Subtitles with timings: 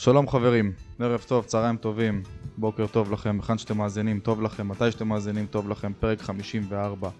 [0.00, 2.22] שלום חברים, ערב טוב, צהריים טובים,
[2.56, 7.10] בוקר טוב לכם, היכן שאתם מאזינים, טוב לכם, מתי שאתם מאזינים, טוב לכם, פרק 54,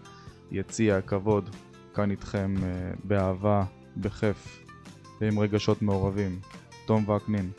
[0.50, 1.50] יציע הכבוד,
[1.94, 3.64] כאן איתכם אה, באהבה,
[3.96, 4.64] בכיף,
[5.20, 6.40] ועם רגשות מעורבים.
[6.86, 7.50] תום וקנין,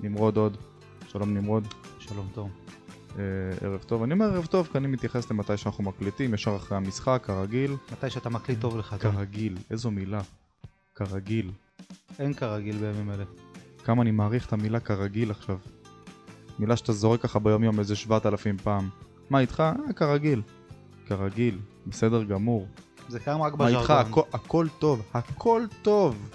[0.00, 0.56] נמרוד עוד,
[1.08, 1.68] שלום נמרוד.
[1.98, 2.50] שלום תום.
[3.18, 3.22] אה,
[3.60, 7.22] ערב טוב, אני אומר ערב טוב כי אני מתייחס למתי שאנחנו מקליטים, ישר אחרי המשחק,
[7.24, 7.76] כרגיל.
[7.92, 8.96] מתי שאתה מקליט טוב לך.
[9.00, 10.20] כרגיל, איזו מילה.
[10.94, 11.50] כרגיל.
[12.18, 13.24] אין כרגיל בימים אלה.
[13.84, 15.56] כמה אני מעריך את המילה כרגיל עכשיו.
[16.58, 18.88] מילה שאתה זורק ככה ביום יום איזה שבעת אלפים פעם.
[19.30, 19.60] מה איתך?
[19.60, 20.42] אה, כרגיל.
[21.06, 22.66] כרגיל, בסדר גמור.
[23.08, 23.80] זה קיים רק מה איתך?
[23.80, 24.00] בז'רגון.
[24.00, 26.28] הכל, הכל טוב, הכל טוב.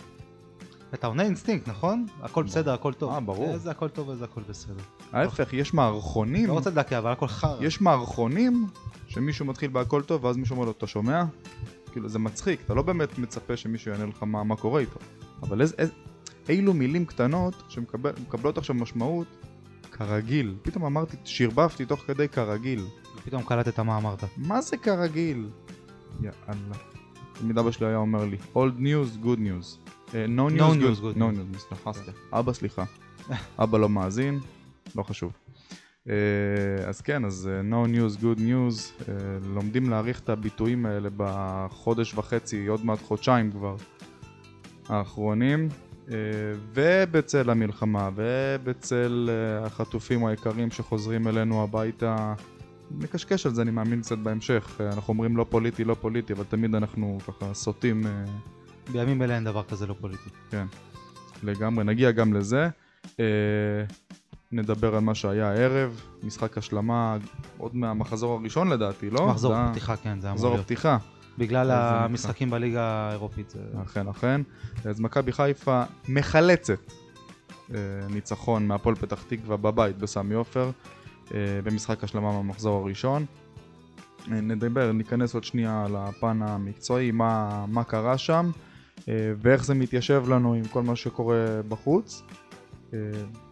[0.93, 2.05] אתה עונה אינסטינקט, נכון?
[2.21, 3.13] הכל בסדר, הכל טוב.
[3.13, 3.53] אה, ברור.
[3.53, 4.83] איזה הכל טוב ואיזה הכל בסדר.
[5.11, 7.57] ההפך, יש מערכונים, לא רוצה לדכא, אבל הכל חרא.
[7.61, 8.67] יש מערכונים
[9.07, 11.23] שמישהו מתחיל בהכל טוב ואז מישהו אומר לו, אתה שומע?
[11.91, 14.99] כאילו זה מצחיק, אתה לא באמת מצפה שמישהו יענה לך מה, מה קורה איתו.
[15.43, 15.93] אבל איזה, איזה,
[16.49, 19.27] אילו מילים קטנות שמקבלות עכשיו משמעות
[19.91, 20.55] כרגיל.
[20.61, 22.85] פתאום אמרתי, שרבבתי תוך כדי כרגיל.
[23.25, 24.23] פתאום קלטת מה אמרת.
[24.37, 25.49] מה זה כרגיל?
[26.21, 26.75] יאללה.
[27.33, 29.91] תמיד אבא שלי היה אומר לי, old news, good news.
[30.15, 31.59] אה, no news, No good, news, good no news.
[31.59, 32.39] סליחה, סליחה.
[32.39, 32.83] אבא סליחה.
[33.63, 34.39] אבא לא מאזין,
[34.95, 35.31] לא חשוב.
[36.09, 36.15] אה,
[36.87, 39.15] אז כן, אז אה, no news, good news, אה,
[39.53, 43.75] לומדים להעריך את הביטויים האלה בחודש וחצי, עוד מעט חודשיים כבר,
[44.87, 45.69] האחרונים.
[46.11, 46.15] אה,
[46.73, 52.33] ובצל המלחמה, ובצל אה, החטופים היקרים שחוזרים אלינו הביתה,
[52.91, 54.77] נקשקש על זה, אני מאמין קצת בהמשך.
[54.81, 58.03] אה, אנחנו אומרים לא פוליטי, לא פוליטי, אבל תמיד אנחנו ככה סוטים
[58.91, 60.29] בימים אלה אין דבר כזה לא פוליטי.
[60.51, 60.65] כן,
[61.43, 62.69] לגמרי, נגיע גם לזה.
[64.51, 67.17] נדבר על מה שהיה הערב, משחק השלמה
[67.57, 69.27] עוד מהמחזור הראשון לדעתי, לא?
[69.27, 70.61] מחזור פתיחה, כן, זה אמור מחזור להיות.
[70.61, 70.97] הפתיחה,
[71.37, 73.53] בגלל המשחקים בליגה האירופית.
[73.83, 74.41] אכן אכן.
[74.85, 76.79] אז מכבי חיפה מחלצת
[77.73, 80.71] אה, ניצחון מהפועל פתח תקווה בבית בסמי עופר
[81.33, 83.25] אה, במשחק השלמה מהמחזור הראשון.
[84.31, 88.51] אה, נדבר, ניכנס עוד שנייה לפן המקצועי, מה, מה קרה שם
[89.41, 92.23] ואיך זה מתיישב לנו עם כל מה שקורה בחוץ.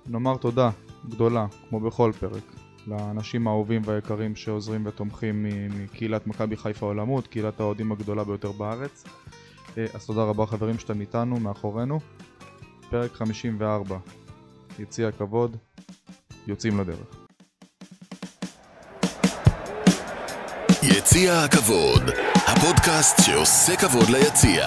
[0.07, 0.69] נאמר תודה
[1.09, 2.43] גדולה, כמו בכל פרק,
[2.87, 9.03] לאנשים האהובים והיקרים שעוזרים ותומכים מ- מקהילת מכבי חיפה עולמות, קהילת האוהדים הגדולה ביותר בארץ.
[9.77, 11.99] אה, אז תודה רבה חברים שאתם איתנו, מאחורינו.
[12.89, 13.97] פרק 54,
[14.79, 15.57] יציע הכבוד,
[16.47, 17.15] יוצאים לדרך.
[20.83, 22.03] יציע הכבוד,
[22.47, 24.65] הפודקאסט שעושה כבוד ליציע.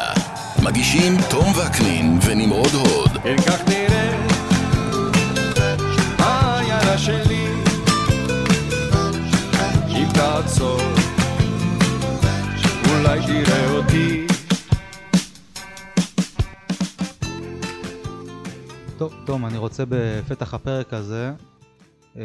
[0.65, 3.11] מגישים תום וקנין ונמרוד הוד.
[3.47, 4.27] כך נראה
[6.19, 7.40] העיירה שלי
[10.21, 10.81] תעצור
[12.91, 14.27] אולי תראה אותי
[18.99, 21.33] טוב, תום, אני רוצה בפתח הפרק הזה
[22.17, 22.23] אה,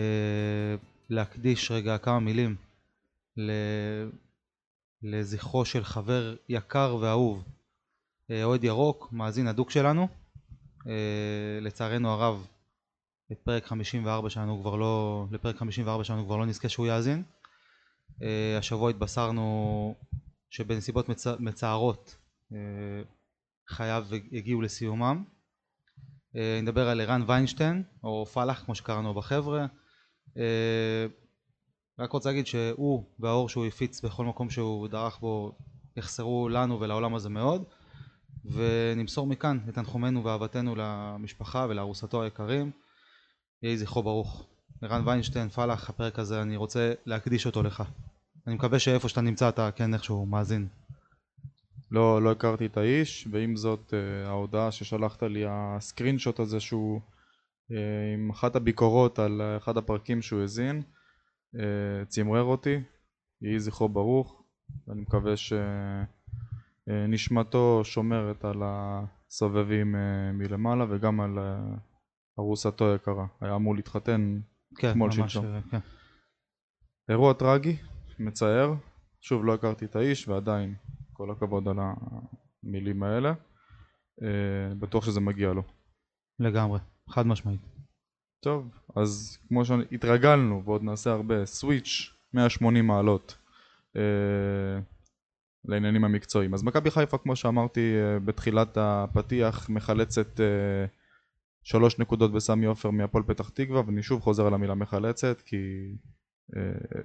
[1.10, 2.56] להקדיש רגע כמה מילים
[3.38, 4.10] ל-
[5.04, 7.44] לזכרו של חבר יקר ואהוב,
[8.32, 10.08] אה, אוהד ירוק, מאזין הדוק שלנו.
[10.88, 10.94] אה,
[11.62, 12.48] לצערנו הרב,
[13.32, 17.24] את פרק 54 שלנו כבר לא, לפרק 54 שלנו כבר לא נזכה שהוא יאזין.
[18.24, 19.96] אה, השבוע התבשרנו
[20.50, 21.28] שבנסיבות מצ...
[21.28, 22.18] מצערות
[22.54, 22.58] אה,
[23.70, 25.24] חייו הגיעו לסיומם.
[26.36, 29.66] אה, נדבר על ערן ויינשטיין, או פלאח כמו שקראנו בחבר'ה.
[32.00, 35.58] רק רוצה להגיד שהוא והאור שהוא הפיץ בכל מקום שהוא דרך בו
[35.98, 37.64] יחסרו לנו ולעולם הזה מאוד
[38.46, 42.72] ונמסור מכאן את תנחומינו ואהבתנו למשפחה ולארוסתו היקרים
[43.64, 44.55] יהי זכרו ברוך.
[44.82, 47.84] ערן ויינשטיין, פלאח, הפרק הזה אני רוצה להקדיש אותו לך.
[48.48, 50.68] אני מקווה שאיפה שאתה נמצא אתה כן איכשהו מאזין.
[51.92, 57.02] לא, לא הכרתי את האיש, ועם זאת אה, ההודעה ששלחת לי, הסקרין שוט הזה שהוא
[57.72, 60.82] אה, עם אחת הביקורות על אה, אחד הפרקים שהוא האזין,
[62.08, 62.80] צמרר אותי,
[63.42, 64.44] יהי זכרו ברוך,
[64.88, 65.34] ואני מקווה
[66.88, 69.96] שנשמתו שומרת על הסובבים
[70.34, 71.40] מלמעלה וגם על
[72.40, 74.40] ארוסתו היקרה, היה אמור להתחתן
[74.78, 75.46] כן, אתמול, שלשום.
[75.46, 75.80] אה, כן.
[77.10, 77.78] אירוע טרגי,
[78.20, 78.74] מצער,
[79.22, 80.76] שוב לא הכרתי את האיש ועדיין
[81.14, 83.34] כל הכבוד על המילים האלה,
[84.24, 85.64] אה, בטוח שזה מגיע לו.
[86.40, 86.80] לגמרי,
[87.10, 87.62] חד משמעית.
[88.44, 93.38] טוב, אז כמו שהתרגלנו ועוד נעשה הרבה, סוויץ' 180 מעלות
[93.96, 94.82] אה,
[95.66, 96.54] לעניינים המקצועיים.
[96.54, 100.86] אז מכבי חיפה כמו שאמרתי אה, בתחילת הפתיח מחלצת אה,
[101.66, 105.58] שלוש נקודות בסמי עופר מהפועל פתח תקווה ואני שוב חוזר על המילה מחלצת כי
[106.56, 107.02] אה,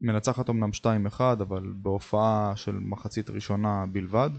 [0.00, 0.70] מנצחת אמנם
[1.10, 4.30] 2-1 אבל בהופעה של מחצית ראשונה בלבד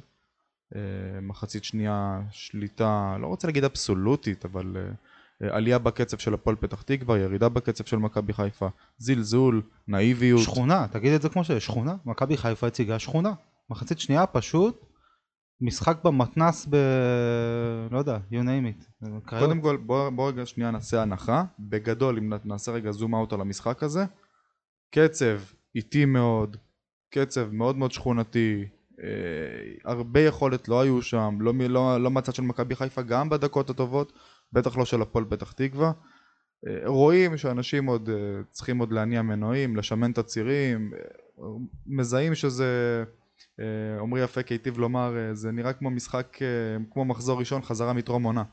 [0.76, 0.82] אה,
[1.22, 6.82] מחצית שנייה שליטה, לא רוצה להגיד אבסולוטית, אבל אה, אה, עלייה בקצב של הפועל פתח
[6.82, 8.68] תקווה, ירידה בקצב של מכבי חיפה,
[8.98, 10.42] זלזול, נאיביות.
[10.42, 11.96] שכונה, תגיד את זה כמו שזה, שכונה.
[12.06, 13.34] מכבי חיפה הציגה שכונה.
[13.70, 14.86] מחצית שנייה פשוט
[15.64, 16.76] משחק במתנס ב...
[17.92, 19.08] לא יודע, you name it.
[19.26, 21.44] קודם כל, בוא, בוא רגע שנייה נעשה הנחה.
[21.60, 24.06] בגדול, אם נעשה רגע זום אאוט על המשחק הזה,
[24.92, 25.40] קצב
[25.76, 26.58] איטי מאוד,
[27.14, 28.66] קצב מאוד מאוד שכונתי,
[29.04, 33.70] אה, הרבה יכולת לא היו שם, לא, לא, לא מהצד של מכבי חיפה, גם בדקות
[33.70, 34.14] הטובות,
[34.54, 35.92] בטח לא של הפועל פתח תקווה.
[36.68, 38.16] אה, רואים שאנשים עוד אה,
[38.52, 41.44] צריכים עוד להניע מנועים, לשמן את הצירים, אה,
[41.88, 43.04] מזהים שזה,
[44.02, 46.48] עמרי יפה היטיב לומר, אה, זה נראה כמו משחק, אה,
[46.92, 48.44] כמו מחזור ראשון חזרה מטרום עונה.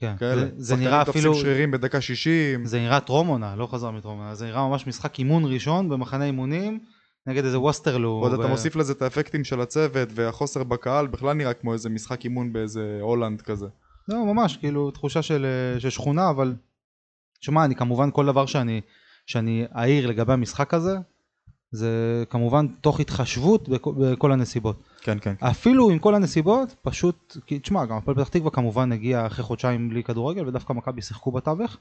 [0.00, 0.14] כן.
[0.18, 0.40] כאלה.
[0.40, 2.64] זה, זה נראה תופסים אפילו, שרירים בדקה 60.
[2.64, 6.24] זה נראה טרום עונה, לא חזר מטרום עונה, זה נראה ממש משחק אימון ראשון במחנה
[6.24, 6.78] אימונים
[7.26, 8.08] נגד איזה ווסטרלו.
[8.10, 11.88] עוד אתה ו- מוסיף לזה את האפקטים של הצוות והחוסר בקהל, בכלל נראה כמו איזה
[11.88, 13.66] משחק אימון באיזה הולנד כזה.
[14.08, 16.54] לא, ממש, כאילו, תחושה של, אה, של שכונה, אבל...
[17.40, 18.80] שמע, אני כמובן, כל דבר שאני,
[19.26, 20.96] שאני אעיר לגבי המשחק הזה,
[21.74, 24.82] זה כמובן תוך התחשבות בכל, בכל הנסיבות.
[25.00, 25.34] כן, כן.
[25.40, 29.88] אפילו עם כל הנסיבות, פשוט, כי תשמע, גם הפועל פתח תקווה כמובן הגיע אחרי חודשיים
[29.88, 31.76] בלי כדורגל, ודווקא מכבי שיחקו בתווך,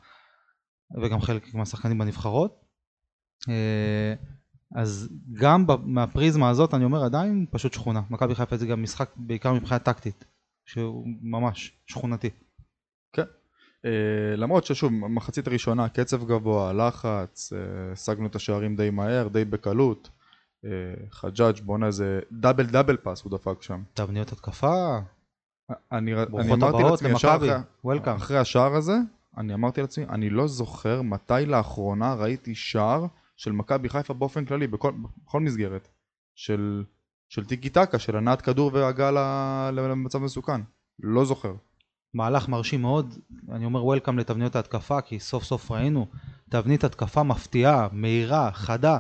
[1.02, 2.66] וגם חלק מהשחקנים בנבחרות.
[3.50, 4.14] אה,
[4.76, 8.02] אז גם מהפריזמה הזאת, אני אומר עדיין, פשוט שכונה.
[8.10, 10.26] מכבי חיפה זה גם משחק בעיקר מבחינה טקטית,
[10.66, 12.30] שהוא ממש שכונתי.
[13.20, 13.24] אה,
[14.38, 20.10] למרות ששוב, מחצית הראשונה, קצב גבוה, לחץ, אה, השגנו את השערים די מהר, די בקלות.
[20.66, 20.70] אה,
[21.12, 23.84] חג'אג' בואנה איזה דאבל דאבל פאס הוא דפק שם.
[23.94, 25.00] תבניות התקפה,
[25.92, 27.50] אני, אני אמרתי לעצמי אחרי.
[28.16, 28.96] אחרי השער הזה,
[29.38, 33.06] אני אמרתי לעצמי, אני לא זוכר מתי לאחרונה ראיתי שער
[33.38, 34.92] של מכבי חיפה באופן כללי, בכל,
[35.26, 35.90] בכל מסגרת,
[36.36, 36.84] של,
[37.30, 40.62] של טיקי טקה, של הנעת כדור והגעה למצב מסוכן.
[41.00, 41.54] לא זוכר.
[42.14, 43.16] מהלך מרשים מאוד,
[43.52, 46.08] אני אומר וולקאם לתבניות ההתקפה, כי סוף סוף ראינו
[46.50, 48.98] תבנית התקפה מפתיעה, מהירה, חדה,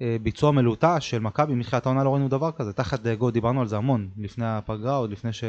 [0.00, 3.68] אה, ביצוע מלוטש של מכבי, מתחילת העונה לא ראינו דבר כזה, תחת דאגו דיברנו על
[3.68, 5.44] זה המון, לפני הפגרה, עוד לפני ש...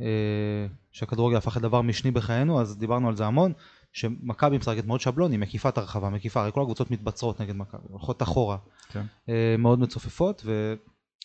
[0.00, 3.52] אה, שהכדורגל הפך לדבר משני בחיינו, אז דיברנו על זה המון,
[3.92, 8.22] שמכבי משחקת מאוד שבלוני, מקיפה את הרחבה, מקיפה, הרי כל הקבוצות מתבצרות נגד מכבי, הולכות
[8.22, 8.56] אחורה,
[8.88, 9.02] כן.
[9.28, 10.46] אה, מאוד מצופפות,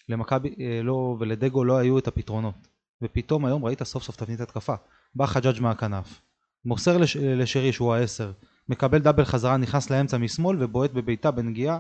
[0.10, 2.73] ולמכבי, אה, לא, ולדגו לא היו את הפתרונות.
[3.02, 4.76] ופתאום היום ראית סוף סוף תבנית התקפה.
[5.16, 6.22] בא חג'אג' מהכנף,
[6.66, 8.32] מוסר לש, לשרי שהוא העשר,
[8.70, 11.80] מקבל דאבל חזרה, נכנס לאמצע משמאל ובועט בבעיטה בנגיעה.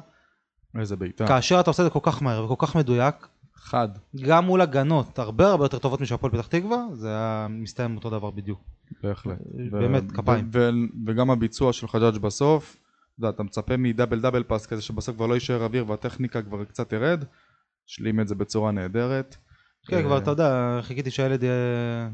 [0.80, 1.27] איזה בעיטה.
[1.27, 3.89] כאשר אתה עושה את זה כל כך מהר וכל כך מדויק, חד.
[4.21, 8.10] גם מול הגנות הרבה הרבה יותר טובות משל הפועל פתח תקווה, זה היה מסתיים אותו
[8.10, 8.62] דבר בדיוק.
[9.04, 9.38] בהחלט.
[9.71, 10.50] באמת, כפיים.
[10.54, 10.69] ו- ו-
[11.07, 15.27] וגם הביצוע של חג'אג' בסוף, אתה יודע, אתה מצפה מדאבל דאבל פאס כזה שבסוף כבר
[15.27, 17.24] לא יישאר אוויר והטכניקה כבר קצת תרד,
[17.89, 19.38] השלים את זה בצורה נהדרת.
[19.88, 21.44] כן, אה, כבר אתה יודע, חיכיתי שהילד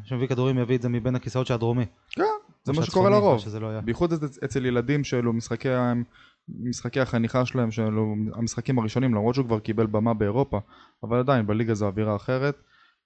[0.04, 1.86] שמביא כדורים יביא את זה מבין הכיסאות של הדרומי.
[2.10, 2.24] כן,
[2.64, 3.42] זה מה שקורה לרוב.
[3.62, 3.80] לא.
[3.82, 9.86] בייחוד אצ- אצל ילדים שאלו משחקי, החניכה שלהם, שאלו המשחקים הראשונים, למרות שהוא כבר קיבל
[9.86, 10.60] במה באירופה,
[11.04, 12.56] אבל עדיין בליגה זו אווירה אחרת.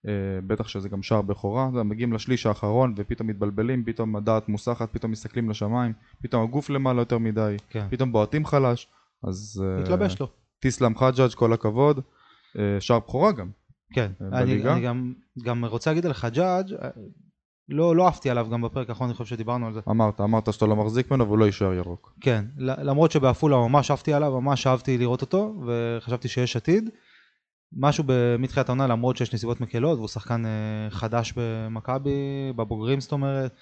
[0.07, 0.11] אה,
[0.47, 5.49] בטח שזה גם שער בכורה, מגיעים לשליש האחרון ופתאום מתבלבלים, פתאום הדעת מוסחת, פתאום מסתכלים
[5.49, 7.85] לשמיים, פתאום הגוף למעלה יותר מדי, כן.
[7.89, 8.87] פתאום בועטים חלש,
[9.27, 10.27] אז אה, התלבש לו.
[10.59, 11.99] תיסלם חג'אג' כל הכבוד,
[12.79, 13.49] שער בכורה גם,
[13.93, 14.63] כן, אה, אני?
[14.67, 15.13] אני גם,
[15.43, 16.89] גם רוצה להגיד על חג'אג', אה,
[17.69, 19.79] לא, לא עפתי עליו גם בפרק האחרון, אני חושב שדיברנו על זה.
[19.89, 22.13] אמרת, אמרת שאתה לא מחזיק ממנו והוא לא יישאר ירוק.
[22.21, 26.89] כן, למרות שבעפולה ממש עפתי עליו, ממש אהבתי לראות אותו, וחשבתי שיש עתיד.
[27.77, 28.03] משהו
[28.39, 32.11] מתחילת העונה, למרות שיש נסיבות מקלות, והוא שחקן אה, חדש במכבי,
[32.55, 33.55] בבוגרים זאת אומרת,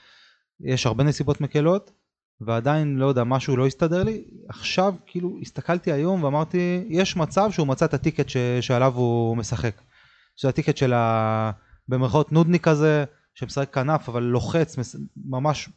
[0.59, 1.91] יש הרבה נסיבות מקלות,
[2.41, 4.23] ועדיין, לא יודע, משהו לא הסתדר לי.
[4.50, 9.81] עכשיו, כאילו, הסתכלתי היום ואמרתי, יש מצב שהוא מצא את הטיקט ש- שעליו הוא משחק.
[10.35, 11.51] שזה הטיקט של ה...
[11.88, 14.75] במרכאות נודניק כזה, שמשחק כנף, אבל לוחץ,
[15.25, 15.69] ממש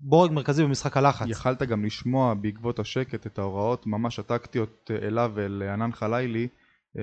[0.00, 1.26] בורג מרכזי במשחק הלחץ.
[1.28, 6.48] יכלת גם לשמוע בעקבות השקט את ההוראות ממש הטקטיות אה, אליו ואל ענן חלילי
[6.98, 7.02] אה,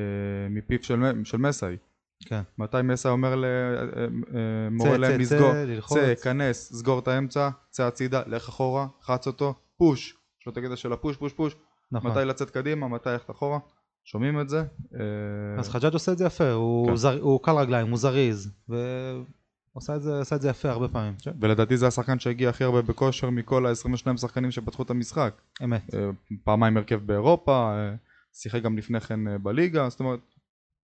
[0.49, 1.77] מפיו של, של מסאי.
[2.25, 2.41] כן.
[2.57, 5.95] מתי מסאי אומר למורה צא, להם צא, לסגור.
[5.95, 10.17] צא, כנס, סגור את האמצע, צא הצידה, לך אחורה, חץ אותו, פוש.
[10.41, 11.55] יש לו את הקטע של הפוש, פוש, פוש,
[11.91, 12.11] נכון.
[12.11, 13.59] מתי לצאת קדימה, מתי ללכת אחורה.
[14.03, 14.63] שומעים את זה?
[14.93, 16.95] אה, אז חג'אג' עושה את זה יפה, הוא, כן.
[16.95, 21.13] זר, הוא קל רגליים, הוא זריז, ועושה את זה, את זה יפה הרבה פעמים.
[21.39, 25.41] ולדעתי זה השחקן שהגיע הכי הרבה בכושר מכל ה-22 שחקנים שפתחו את המשחק.
[25.63, 25.93] אמת.
[25.93, 26.09] אה,
[26.43, 27.95] פעמיים הרכב באירופה, אה,
[28.33, 30.19] שיחק גם לפני כן אה, בליגה, זאת אומרת,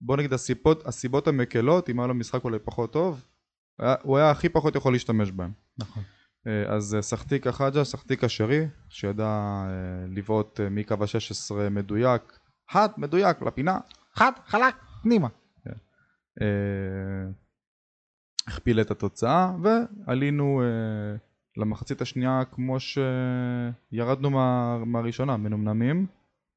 [0.02, 3.22] בוא נגיד הסיבות, הסיבות המקלות, אם היה לו משחק אולי פחות טוב,
[3.80, 5.52] היה, הוא היה הכי פחות יכול להשתמש בהם.
[5.78, 6.04] נכון.
[6.48, 9.70] אה, אז אה, סחטיקה חג'ה, סחטיקה שרי, שידע אה,
[10.16, 12.40] לבעוט אה, מקו ה-16 מדויק,
[12.70, 13.80] חד, מדויק, לפינה.
[14.14, 15.28] חד, חלק, פנימה.
[16.42, 17.30] אה,
[18.48, 21.18] הכפיל את התוצאה, ועלינו אה,
[21.58, 26.06] למחצית השנייה כמו שירדנו מה, מהראשונה, מנומנמים.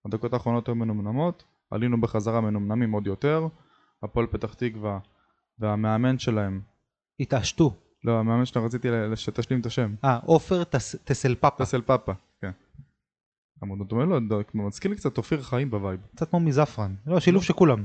[0.06, 3.46] הדקות האחרונות היו מנומנמות, עלינו בחזרה מנומנמים עוד יותר.
[4.02, 4.98] הפועל פתח תקווה
[5.58, 6.60] והמאמן שלהם,
[7.20, 7.76] התעשתו.
[8.04, 11.64] לא, המאמן שלהם רציתי שתשלים את השם, אה, עופר טס- טסלפפה.
[11.64, 12.50] טסל פאפה, כן.
[13.62, 16.00] חמוד, דומה לו, ד- כמו- מזכיר לי קצת אופיר חיים ב vibe.
[16.16, 16.94] קצת כמו מזפרן.
[17.06, 17.84] לא, שילוב של כולם.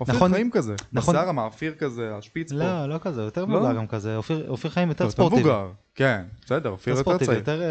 [0.00, 2.58] אופיר נכון- חיים כזה, נכון- בשיער המאפיר כזה, השפיץ פה.
[2.58, 3.48] לא, לא כזה, יותר לא?
[3.48, 4.16] מבוגר גם כזה.
[4.16, 5.40] אופיר אופיר חיים יותר ספורטיבי.
[5.40, 7.38] מבוגר, כן, בסדר, אופיר יותר יותר צעיר.
[7.38, 7.62] יותר...
[7.62, 7.66] אה,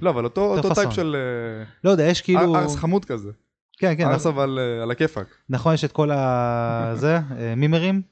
[0.00, 0.90] לא, אבל אותו יותר אותו type.
[0.92, 2.56] של אה, לא יודע, יש כאילו...
[2.56, 3.30] ארס חמוד כזה.
[3.78, 5.26] כן, כן, ארס אבל אה, על הכיפאק.
[5.48, 6.92] נכון, יש את כל ה...
[6.94, 8.02] זה, אה, מימרים.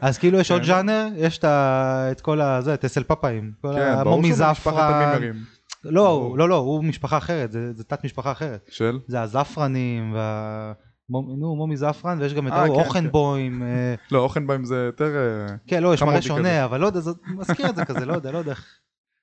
[0.00, 0.66] אז כאילו יש עוד כן.
[0.66, 3.52] ז'אנר, יש את ה- את כל הזה, טסל פפאים.
[3.62, 4.92] כל כן, ברור ממשפחת זפרן.
[4.92, 5.34] המימרים.
[5.84, 6.34] לא.
[6.38, 8.68] לא, לא, הוא משפחה אחרת, זה זה תת משפחה אחרת.
[8.72, 8.98] של?
[9.06, 10.72] זה הזפרנים, וה...
[11.10, 13.62] נו, מומי זפרן, ויש גם את אה, ההוא, כן, אוכנבוים.
[13.62, 15.16] אה, לא, אוכנביים זה יותר...
[15.16, 16.36] אה, כן, לא, יש מראה חמודי כזה.
[16.36, 18.50] שונה, אבל לא יודע, זה מזכיר את זה כזה, לא יודע, לא יודע.
[18.50, 18.66] איך-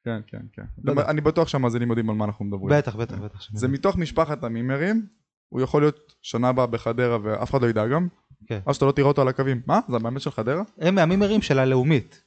[0.05, 0.63] כן, כן, כן.
[0.83, 1.05] לא יודע.
[1.09, 2.77] אני בטוח שהמאזינים יודעים על מה אנחנו מדברים.
[2.77, 3.39] בטח, בטח, בטח.
[3.53, 5.05] זה מתוך משפחת המימרים,
[5.49, 8.07] הוא יכול להיות שנה הבאה בחדרה ואף אחד לא ידע גם.
[8.47, 8.59] כן.
[8.65, 9.61] אז שאתה לא תראה אותו על הקווים.
[9.67, 9.79] מה?
[9.89, 10.63] זה המאמן של חדרה?
[10.79, 12.21] הם מהמימרים של הלאומית,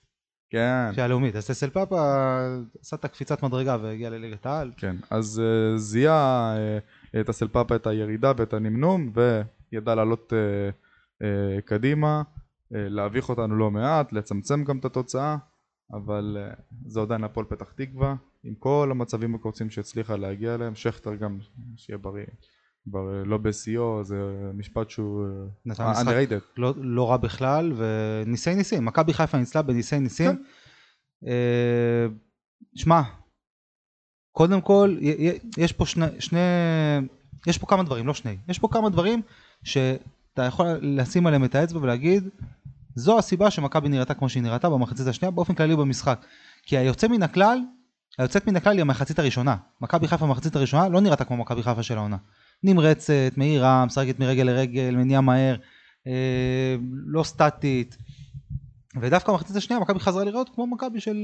[0.54, 0.94] כן.
[0.94, 1.36] של הלאומית.
[1.36, 2.38] אז טסל פאפה
[2.80, 4.72] עשה את הקפיצת מדרגה והגיע לליגת העל.
[4.76, 4.96] כן.
[5.10, 9.12] אז אה, זיהה אה, את הסלפאפה את הירידה ואת הנמנום,
[9.72, 10.32] וידע לעלות
[11.22, 12.22] אה, קדימה,
[12.70, 15.36] להביך אותנו לא מעט, לצמצם גם את התוצאה,
[15.92, 16.36] אבל
[16.86, 21.38] זה עדיין הפועל פתח תקווה, עם כל המצבים הקורצים שהצליחה להגיע אליהם, שכטר גם,
[21.76, 22.24] שיהיה בריא.
[22.88, 24.16] כבר אה, לא בשיאו, זה
[24.54, 25.30] משפט שהוא אה,
[25.66, 26.44] נתן משחק underrated.
[26.56, 28.84] לא, לא רע בכלל, וניסי ניסים.
[28.84, 30.30] מכבי חיפה ניצלה בניסי ניסים.
[30.30, 30.42] כן.
[31.26, 32.06] אה,
[32.74, 33.02] שמע,
[34.32, 34.96] קודם כל,
[35.58, 36.40] יש פה שני, שני,
[37.46, 39.22] יש פה כמה דברים, לא שני, יש פה כמה דברים
[39.62, 42.28] שאתה יכול לשים עליהם את האצבע ולהגיד,
[42.94, 46.26] זו הסיבה שמכבי נראתה כמו שהיא נראתה במחצית השנייה, באופן כללי במשחק.
[46.62, 47.58] כי היוצא מן הכלל,
[48.18, 49.56] היוצאת מן הכלל היא המחצית הראשונה.
[49.80, 52.16] מכבי חיפה במחצית הראשונה לא נראתה כמו מכבי חיפה של העונה.
[52.64, 55.56] נמרצת, מהירה, משחקת מרגל לרגל, מניעה מהר,
[56.06, 57.96] אה, לא סטטית.
[59.00, 61.16] ודווקא במחצית השנייה מכבי חזרה לראות כמו מכבי של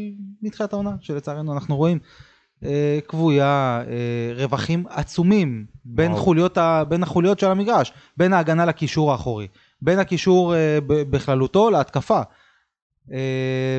[0.43, 1.99] מתחילת העונה, שלצערנו אנחנו רואים
[2.65, 6.17] אה, כבויה, אה, רווחים עצומים בין.
[6.17, 9.47] חוליות ה, בין החוליות של המגרש, בין ההגנה לקישור האחורי,
[9.83, 12.21] בין הקישור אה, בכללותו להתקפה.
[13.13, 13.79] אה,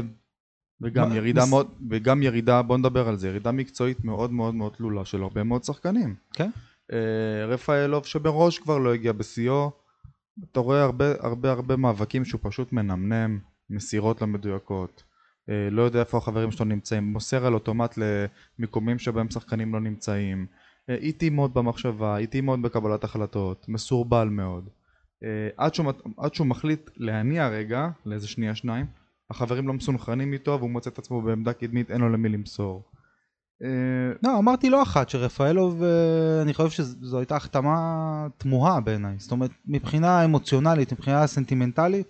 [0.82, 4.56] וגם מה- ירידה מס- מאוד, וגם ירידה, בוא נדבר על זה, ירידה מקצועית מאוד מאוד
[4.56, 6.16] מאוד תלולה של הרבה מאוד שחקנים.
[6.34, 6.44] כן.
[6.44, 6.50] אה,
[7.48, 9.72] רפאלוב שבראש כבר לא הגיע בשיאו,
[10.52, 15.04] אתה רואה הרבה הרבה הרבה מאבקים שהוא פשוט מנמנם, מסירות לא מדויקות,
[15.50, 20.46] אה, לא יודע איפה החברים שלו נמצאים, מוסר על אוטומט למיקומים שבהם שחקנים לא נמצאים,
[20.90, 24.70] אה, איטי מאוד במחשבה, איטי מאוד בקבלת החלטות, מסורבל מאוד.
[25.24, 28.86] אה, עד שהוא, עד שהוא מחליט להניע רגע, לאיזה שנייה שניים,
[29.30, 32.84] החברים לא מסונכרנים איתו והוא מוצא את עצמו בעמדה קדמית, אין לו למי למסור.
[33.64, 33.68] אה,
[34.24, 39.16] לא, אמרתי לא אחת שרפאלוב, אה, אני חושב שזו הייתה החתמה תמוהה בעיניי.
[39.18, 42.08] זאת אומרת, מבחינה אמוציונלית, מבחינה סנטימנטלית,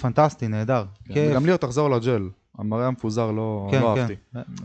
[0.00, 0.84] פנטסטי, נהדר.
[1.04, 1.30] כיף.
[1.30, 4.00] וגם ליאור תחזור לג'ל, המראה המפוזר לא, כן, לא כן.
[4.00, 4.14] אהבתי.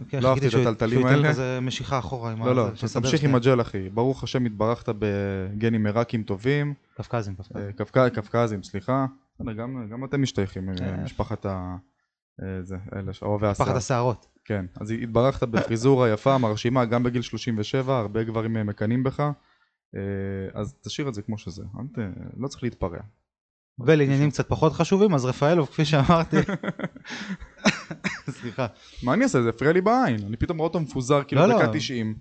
[0.09, 1.29] כן, לא חיכיתי אהבתי את הטלטלים שהוא ייתן האלה.
[1.29, 3.23] כזה משיכה אחורה עם לא, לא, הזה, שיסדר תמשיך.
[3.23, 7.63] עם הג'ל אחי, ברוך השם התברכת בגנים עיראקים טובים, קפקזים, קפקזים.
[7.97, 9.05] אה, קפקזים, סליחה,
[9.57, 11.03] גם גם אתם משתייכים, אה, כן.
[11.03, 11.75] משפחת ה...
[12.43, 13.77] אה, זה, אלה, אוהבי פחד השיער.
[13.77, 14.27] השערות.
[14.45, 19.19] כן, אז התברכת בפריזורה יפה, מרשימה, גם בגיל 37, הרבה גברים אה, מקנאים בך,
[19.95, 20.01] אה,
[20.53, 21.63] אז תשאיר את זה כמו שזה.
[22.37, 22.99] לא צריך להתפרע.
[23.79, 26.37] ולעניינים קצת פחות חשובים, אז רפאלוב, כפי שאמרתי,
[28.29, 28.67] סליחה,
[29.03, 29.41] מה אני אעשה?
[29.41, 31.59] זה הפריע לי בעין, אני פתאום רואה אותו מפוזר, כאילו לא, לא.
[31.63, 32.15] דקה 90.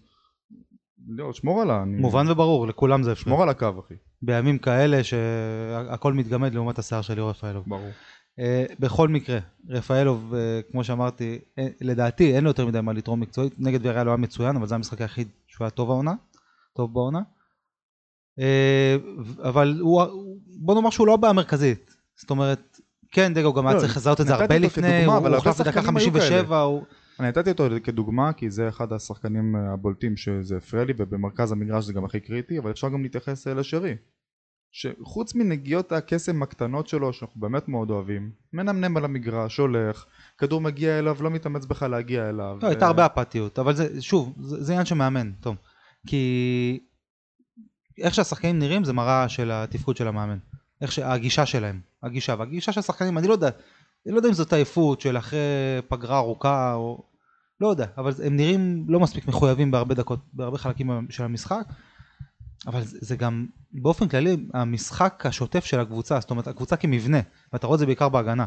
[1.08, 1.84] לא, שמור על ה...
[1.84, 3.24] מובן וברור, לכולם זה הפריע.
[3.24, 3.94] שמור על הקו, אחי.
[4.22, 7.64] בימים כאלה שהכל מתגמד לעומת השיער של ליאור רפאלוב.
[7.66, 7.90] ברור.
[8.38, 13.20] אה, בכל מקרה, רפאלוב, אה, כמו שאמרתי, אה, לדעתי אין לו יותר מדי מה לתרום
[13.20, 16.14] מקצועית, נגד ויראל הוא היה מצוין, אבל זה המשחק היחיד שהוא היה טוב העונה,
[16.76, 17.20] טוב בעונה.
[19.42, 20.02] אבל הוא,
[20.46, 22.80] בוא נאמר שהוא לא הבעיה המרכזית, זאת אומרת,
[23.10, 25.96] כן דגו גם היה לא, צריך לזהות את זה הרבה לפני, הוא הוחלף בדקה שחקנים
[25.96, 26.82] היו 57, הוא...
[27.20, 31.92] אני נתתי אותו כדוגמה כי זה אחד השחקנים הבולטים שזה הפריע לי ובמרכז המגרש זה
[31.92, 33.96] גם הכי קריטי אבל אפשר גם להתייחס לשרי
[34.72, 40.04] שחוץ מנגיעות הקסם הקטנות שלו שאנחנו באמת מאוד אוהבים מנמנם על המגרש הולך
[40.38, 44.34] כדור מגיע אליו לא מתאמץ בכלל להגיע אליו לא, הייתה הרבה אפתיות, אבל זה, שוב,
[44.38, 45.56] זה, עניין של מאמן, טוב.
[46.06, 46.80] כי
[47.98, 50.38] איך שהשחקנים נראים זה מראה של התפקוד של המאמן.
[50.80, 53.48] איך שהגישה שלהם, הגישה, והגישה של השחקנים, אני לא יודע,
[54.06, 55.38] אני לא יודע אם זאת עייפות של אחרי
[55.88, 57.04] פגרה ארוכה או...
[57.60, 61.64] לא יודע, אבל הם נראים לא מספיק מחויבים בהרבה דקות, בהרבה חלקים של המשחק.
[62.66, 67.18] אבל זה, גם באופן כללי המשחק השוטף של הקבוצה, זאת אומרת הקבוצה כמבנה,
[67.52, 68.44] ואתה רואה את זה בעיקר בהגנה.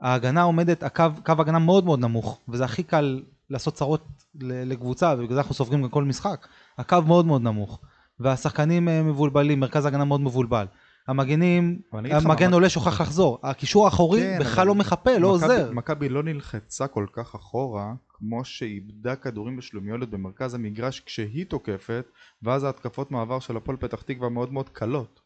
[0.00, 4.06] ההגנה עומדת, הקו, קו הגנה מאוד מאוד נמוך, וזה הכי קל לעשות צרות
[4.40, 6.46] לקבוצה, ובגלל זה אנחנו סופגים גם כל משחק.
[6.78, 7.80] הקו מאוד מאוד נמוך,
[8.20, 10.66] והשחקנים אה, מבולבלים, מרכז הגנה מאוד מבולבל.
[11.08, 15.72] המגנים, המגן עולה שוכח לחזור, הקישור האחורי כן, בכלל לא מחפה, לא עוזר.
[15.72, 22.06] מכבי לא נלחצה כל כך אחורה, כמו שאיבדה כדורים בשלומיולת במרכז המגרש כשהיא תוקפת,
[22.42, 25.20] ואז ההתקפות מעבר של הפועל פתח תקווה מאוד מאוד קלות.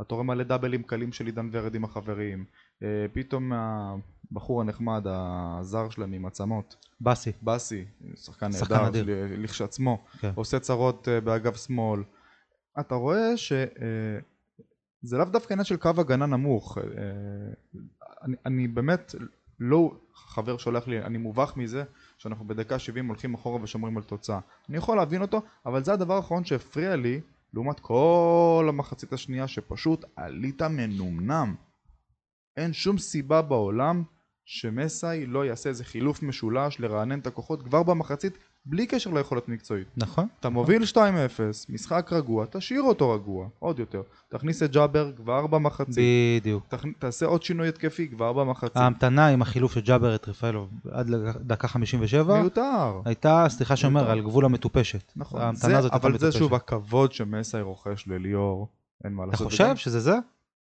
[0.00, 2.44] אתה רואה מלא דאבלים קלים של עידן ורד עם החברים.
[2.82, 3.52] אה, פתאום
[4.32, 7.84] הבחור הנחמד, הזר שלהם עם עצמות, באסי, באסי,
[8.14, 8.92] שחקן נהדר,
[9.38, 10.30] לכשעצמו, כן.
[10.34, 12.02] עושה צרות אה, באגף שמאל.
[12.80, 13.52] אתה רואה ש...
[15.02, 16.78] זה לאו דווקא עניין של קו הגנה נמוך.
[16.78, 16.82] אה,
[18.22, 19.14] אני, אני באמת
[19.60, 19.92] לא...
[20.14, 21.84] חבר שולח לי, אני מובך מזה
[22.18, 24.40] שאנחנו בדקה 70 הולכים אחורה ושומרים על תוצאה.
[24.68, 27.20] אני יכול להבין אותו, אבל זה הדבר האחרון שהפריע לי
[27.54, 31.54] לעומת כל המחצית השנייה שפשוט עלית מנומנם.
[32.56, 34.02] אין שום סיבה בעולם
[34.44, 39.88] שמסאי לא יעשה איזה חילוף משולש לרענן את הכוחות כבר במחצית בלי קשר ליכולת מקצועית.
[39.96, 40.28] נכון?
[40.40, 40.96] אתה מוביל 2-0,
[41.68, 44.02] משחק רגוע, תשאיר אותו רגוע, עוד יותר.
[44.28, 46.04] תכניס את ג'אבר כבר במחצית.
[46.40, 46.66] בדיוק.
[46.68, 46.84] תכ...
[46.98, 48.76] תעשה עוד שינוי התקפי כבר במחצית.
[48.76, 53.00] ההמתנה עם החילוף של ג'אבר את רפאלוב עד לדקה 57 מיותר.
[53.04, 54.10] הייתה, סליחה שאומר.
[54.10, 55.12] על גבול המטופשת.
[55.16, 55.40] נכון.
[55.40, 56.38] ההמתנה זה, הזאת הייתה אבל זה מטופשת.
[56.38, 58.68] שוב הכבוד שמסאי רוכש לליאור,
[59.04, 59.46] אין מה אתה לעשות.
[59.46, 60.14] חושב וגם- שזה זה?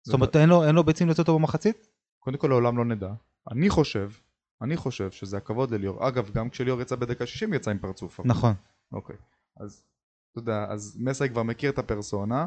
[0.03, 1.89] זאת אומרת, אין לו- אין לו ביצים לתת אותו במחצית?
[2.19, 3.11] קודם כל לעולם לא נדע.
[3.51, 4.11] אני חושב,
[4.63, 6.09] אני חושב שזה הכבוד לליאור.
[6.09, 8.21] אגב, גם כשליאור יצא בדקה 60 יצא עם פרצוף.
[8.25, 8.55] נכון.
[8.93, 9.17] אוקיי.
[9.57, 9.83] אז,
[10.33, 12.47] אתה יודע, אז מסאי כבר מכיר את הפרסונה.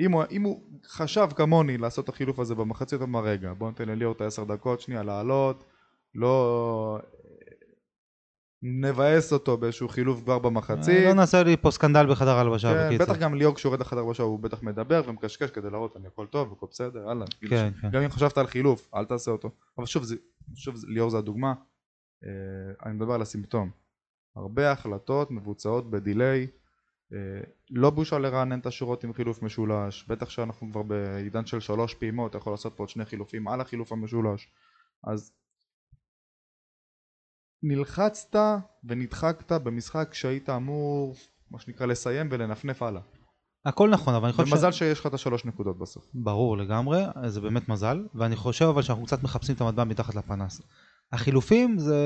[0.00, 3.68] אם הוא, אם הוא חשב כמוני לעשות את החילוף הזה במחצית, הוא אמר רגע, בוא
[3.68, 5.64] ניתן לליאור את העשר דקות, שנייה לעלות,
[6.14, 6.98] לא...
[8.62, 11.04] נבאס אותו באיזשהו חילוף כבר במחצית.
[11.04, 13.04] לא נעשה לי פה סקנדל בחדר הלבשה, כן, בקיצר.
[13.04, 16.26] בטח גם ליאור כשהוא יורד לחדר הלבשה הוא בטח מדבר ומקשקש כדי להראות אני הכל
[16.26, 17.26] טוב הכל בסדר הלאה.
[17.48, 17.90] כן, כן.
[17.90, 19.50] גם אם חשבת על חילוף אל תעשה אותו.
[19.78, 20.16] אבל שוב, זה,
[20.54, 21.54] שוב ליאור זה הדוגמה.
[22.24, 22.30] אה,
[22.86, 23.70] אני מדבר על הסימפטום.
[24.36, 26.46] הרבה החלטות מבוצעות בדיליי.
[27.12, 27.18] אה,
[27.70, 30.04] לא בושה לרענן את השורות עם חילוף משולש.
[30.08, 33.60] בטח שאנחנו כבר בעידן של שלוש פעימות אתה יכול לעשות פה עוד שני חילופים על
[33.60, 34.48] החילוף המשולש.
[35.04, 35.32] אז
[37.62, 38.36] נלחצת
[38.84, 41.14] ונדחקת במשחק שהיית אמור
[41.50, 43.02] מה שנקרא לסיים ולנפנף הלאה.
[43.64, 44.52] הכל נכון, אבל אני חושב ש...
[44.52, 46.10] ומזל שיש לך את השלוש נקודות בסוף.
[46.14, 50.62] ברור לגמרי, זה באמת מזל, ואני חושב אבל שאנחנו קצת מחפשים את המטבע מתחת לפנס.
[51.12, 51.96] החילופים זה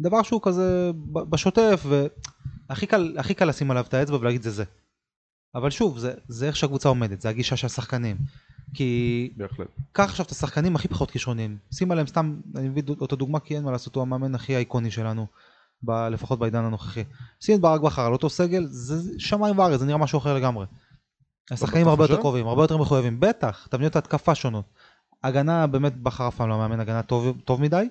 [0.00, 4.64] דבר שהוא כזה בשוטף, והכי קל, הכי קל לשים עליו את האצבע ולהגיד זה זה.
[5.54, 8.16] אבל שוב, זה, זה איך שהקבוצה עומדת, זה הגישה של השחקנים.
[8.74, 9.68] כי בהחלט.
[9.92, 13.56] קח עכשיו את השחקנים הכי פחות כישרוניים, שים עליהם סתם, אני מביא אותו דוגמה כי
[13.56, 15.26] אין מה לעשות, הוא המאמן הכי איקוני שלנו,
[15.82, 17.04] ב, לפחות בעידן הנוכחי.
[17.40, 20.66] שים את ברק בכר על אותו סגל, זה שמיים וארץ, זה נראה משהו אחר לגמרי.
[21.50, 22.16] השחקנים הרבה יותר?
[22.16, 24.64] קרובים, הרבה יותר מחויבים, בטח, תבניות התקפה שונות.
[25.24, 27.88] הגנה, באמת בכר אף פעם לא מאמן הגנה טוב, טוב מדי,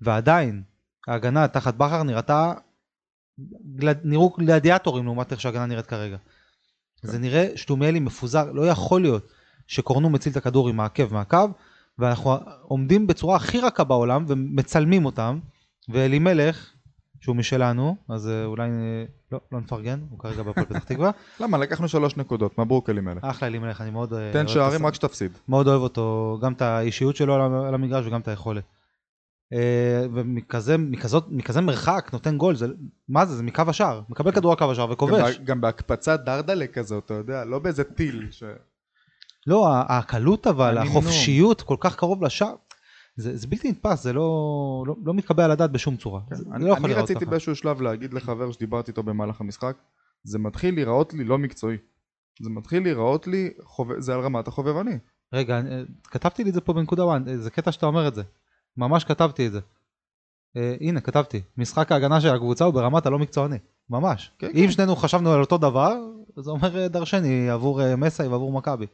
[0.00, 0.62] ועדיין,
[1.08, 2.52] ההגנה תחת בכר נראתה,
[4.04, 6.16] נראו גלדיאטורים לעומת איך שההגנה נראית כרגע.
[7.02, 9.32] זה נראה שטומיאלי מפוזר, לא יכול להיות
[9.72, 11.48] שקורנו מציל את הכדור עם העקב מהקו,
[11.98, 15.38] ואנחנו עומדים בצורה הכי רכה בעולם ומצלמים אותם,
[15.88, 16.72] ואלימלך,
[17.20, 21.10] שהוא משלנו, אז אה, אולי אה, לא, לא נפרגן, הוא כרגע בהפועל פתח תקווה.
[21.40, 21.58] למה?
[21.58, 23.24] לקחנו שלוש נקודות, מברוק אלימלך.
[23.24, 25.32] אחלה אלימלך, אני מאוד, אה, תן אוהב את שערים הס- רק שתפסיד.
[25.48, 27.34] מאוד אוהב אותו, גם את האישיות שלו
[27.66, 28.64] על המגרש וגם את היכולת.
[30.12, 32.66] ומכזה מכזאת, מכזה מרחק נותן גול, זה,
[33.08, 35.36] מה זה, זה מקו השער, מקבל כדור על קו השער גם וכובש.
[35.38, 38.28] בה- גם בהקפצה דרדלה כזאת, אתה יודע, לא באיזה טיל.
[38.30, 38.42] ש-
[39.46, 40.78] לא, הקלות אבל.
[40.78, 42.54] החופשיות כל כך קרוב לשער,
[43.16, 44.22] זה, זה בלתי נתפס, זה לא,
[44.86, 46.20] לא, לא מתקבל על הדעת בשום צורה.
[46.32, 47.24] זה כן, אני לא אני רציתי.
[47.24, 49.76] באיזשהו שלב להגיד לחבר שדיברתי איתו במהלך המשחק,
[50.24, 51.76] זה מתחיל להיראות לי לא מקצועי.
[52.42, 54.98] זה מתחיל להיראות לי, חובב- זה על רמת החובבני.
[55.32, 58.14] רגע, אני- אה, כתבתי לי את זה פה בנקודה 1, זה קטע שאתה אומר את
[58.14, 58.22] זה.
[58.76, 59.60] ממש כתבתי את זה.
[60.56, 61.40] אה, הנה, כתבתי.
[61.58, 63.56] משחק ההגנה של הקבוצה הוא ברמת הלא מקצועני.
[63.90, 64.30] ממש.
[64.38, 64.70] כן, אם כן.
[64.70, 65.94] שנינו חשבנו על אותו דבר,
[66.36, 68.86] זה אומר אה, דרשני עבור אה, מסאי ועבור מכבי.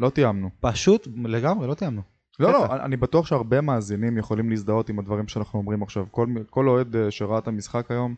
[0.00, 0.50] לא תיאמנו.
[0.60, 2.02] פשוט, לגמרי, לא תיאמנו.
[2.40, 2.66] לא, לא.
[2.84, 6.06] אני- בטוח שהרבה מאזינים יכולים להזדהות עם הדברים שאנחנו אומרים עכשיו.
[6.50, 8.14] כל, אוהד אה, שראה את המשחק היום,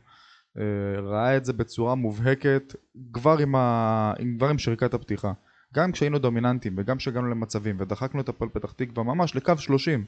[0.58, 0.62] אה,
[1.00, 2.74] ראה את זה בצורה מובהקת
[3.12, 4.12] כבר עם, ה...
[4.18, 5.32] עם, כבר עם שריקת הפתיחה.
[5.74, 10.04] גם כשהיינו דומיננטים וגם כשהגענו למצבים ודחקנו את הפועל פתח תקווה ממש לקו 30.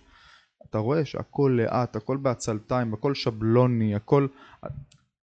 [0.71, 4.27] אתה רואה שהכל לאט, הכל בעצלתיים, הכל שבלוני, הכל...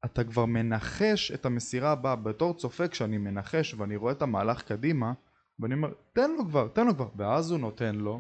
[0.06, 2.15] אתה כבר מנחש את המסירה הבאה.
[2.15, 5.13] בתור צופה כשאני מנחש ואני רואה את המהלך קדימה,
[5.60, 7.08] ואני אומר, תן לו כבר, תן לו כבר.
[7.18, 8.20] ואז הוא נותן לו.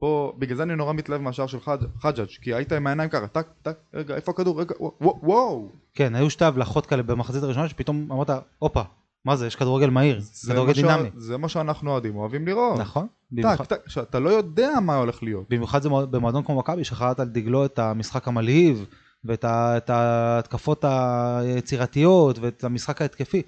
[0.00, 3.26] פה, בגלל זה אני נורא מתלהב מהשער של חג'- חג'אג', כי היית עם העיניים ככה,
[3.26, 5.68] טק, טק, רגע, איפה הכדור, רגע, וואו, וואו.
[5.94, 8.82] כן, היו שתי הבלחות כאלה במחצית הראשונה שפתאום אמרת, הופה,
[9.24, 11.08] מה זה, יש כדורגל מהיר, כדורגל דינמי.
[11.16, 12.78] זה מה שאנחנו אוהדים, אוהבים לראות.
[12.80, 13.06] נכון,
[13.42, 15.46] טק, טק, שאתה לא יודע מה הולך להיות.
[15.50, 18.86] במיוחד זה מועד- במועדון כמו מכבי שחרט על דגלו את המשחק המלהיב
[19.24, 19.44] ואת
[19.90, 23.42] ההתקפות היצירתיות ואת המשחק ההתקפי.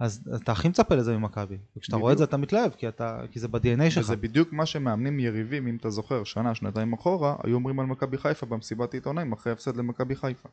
[0.00, 1.58] אז אתה הכי מצפה לזה ממכבי.
[1.76, 2.24] וכשאתה רואה את זה.
[2.24, 4.04] אתה מתלהב כי, אתה, כי זה ב-DNA שלך.
[4.04, 8.18] וזה בדיוק מה שמאמנים יריבים, אם אתה זוכר, שנה, שנתיים אחורה, היו אומרים על מכבי
[8.18, 10.48] חיפה במסיבת עיתונאים אחרי הפסד למכבי חיפה.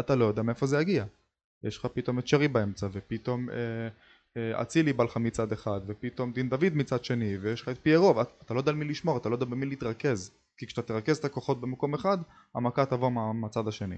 [0.00, 1.04] אתה לא יודע מאיפה זה יגיע.
[1.64, 3.54] יש לך פתאום את שרי באמצע, ופתאום אה,
[4.36, 8.16] אה, אצילי בא לך מצד אחד, ופתאום דין דוד מצד שני, ויש לך את פיירו,
[8.16, 10.30] ואת- אתה לא יודע על מי לשמור, אתה לא יודע במי להתרכז.
[10.56, 12.18] כי כשאתה תרכז את הכוחות במקום אחד,
[12.54, 13.96] המכה תבוא מה, מהצד השני.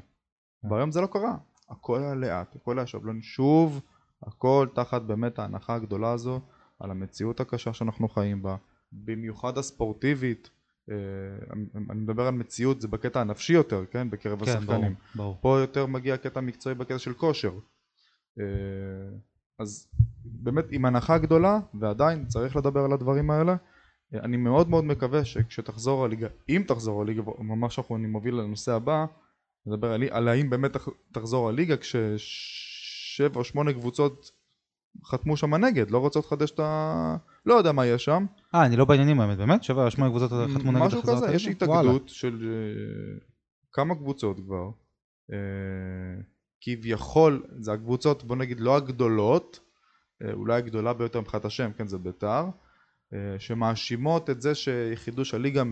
[0.70, 1.37] והיום זה לא קרה.
[1.70, 3.23] הכל היה לאט, הכל היה שבלוני.
[3.23, 3.81] שוב,
[4.26, 6.40] הכל תחת באמת ההנחה הגדולה הזו
[6.80, 8.56] על המציאות הקשה שאנחנו חיים בה,
[8.92, 10.50] במיוחד הספורטיבית.
[10.90, 10.94] אה,
[11.90, 14.11] אני מדבר על מציאות, זה בקטע הנפשי יותר, כן?
[14.11, 14.94] בקרב כן, ברור, השחקנים.
[15.14, 15.37] ברור.
[15.40, 17.52] פה יותר מגיע הקטע המקצועי בקטע של כושר.
[18.40, 18.44] אה,
[19.59, 19.88] אז
[20.24, 23.56] באמת עם הנחה גדולה, ועדיין צריך לדבר על הדברים האלה.
[24.14, 28.72] אה, אני מאוד מאוד מקווה שכשתחזור הליגה, אם תחזור הליגה, ממש אנחנו אני מוביל לנושא
[28.72, 29.04] הבא,
[29.66, 31.76] נדבר על, על האם באמת תח- תחזור הליגה
[33.11, 34.31] כששבע או שמונה קבוצות
[35.05, 37.16] חתמו שם נגד, לא רוצות לחדש את ה...
[37.46, 38.27] לא יודע מה יש שם.
[38.55, 39.62] אה, אני לא בעניינים האמת, באמת?
[39.62, 41.46] שבע, שמונה קבוצות חתמו נגד משהו כזה, יש.
[41.46, 43.27] התאגדות של אה,
[43.73, 44.70] כמה קבוצות כבר.
[45.33, 45.37] אה,
[46.61, 49.61] כביכול, זה הקבוצות, בוא נגיד, לא הגדולות,
[50.23, 52.44] אה, אולי הגדולה ביותר מבחינת השם, כן, זה ביתר,
[53.38, 55.62] שמאשימות את זה שחידוש הליגה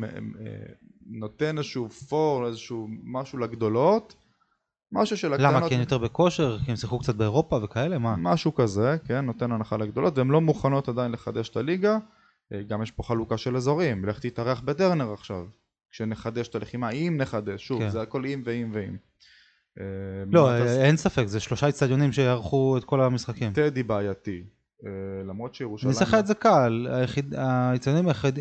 [1.07, 4.15] נותן איזשהו פור, איזשהו משהו לגדולות,
[4.93, 5.55] משהו של הקטנות.
[5.55, 5.69] למה?
[5.69, 6.59] כי הם יותר בכושר?
[6.65, 7.99] כי הם שיחקו קצת באירופה וכאלה?
[7.99, 8.15] מה?
[8.19, 11.99] משהו כזה, כן, נותן הנחה לגדולות, והן לא מוכנות עדיין לחדש את הליגה.
[12.53, 15.45] אה, גם יש פה חלוקה של אזורים, לך תתארח בטרנר עכשיו,
[15.91, 17.91] כשנחדש את הלחימה, אם נחדש, שוב, כן.
[17.91, 18.97] זה הכל אם ואם ואם.
[19.81, 19.85] אה,
[20.33, 23.53] לא, תעש- אין ספק, זה שלושה אצטדיונים שיערכו את כל המשחקים.
[23.53, 24.58] טדי בעייתי, אה,
[25.29, 25.93] למרות אני שירושלים...
[26.01, 27.35] לך את זה קל, היחיד-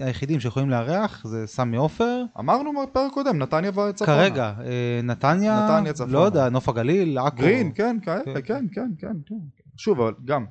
[0.01, 4.17] היחידים שיכולים לארח זה סמי עופר, אמרנו בפרק קודם, נתניה וצפונה.
[4.17, 6.13] כרגע אה, נתניה, נתניה, צפונה.
[6.13, 7.35] לא יודע, נוף הגליל, עכו.
[7.37, 9.35] גרין, כן, כאלה, כן, כן, כן, כן, כן.
[9.77, 10.45] שוב, אבל גם,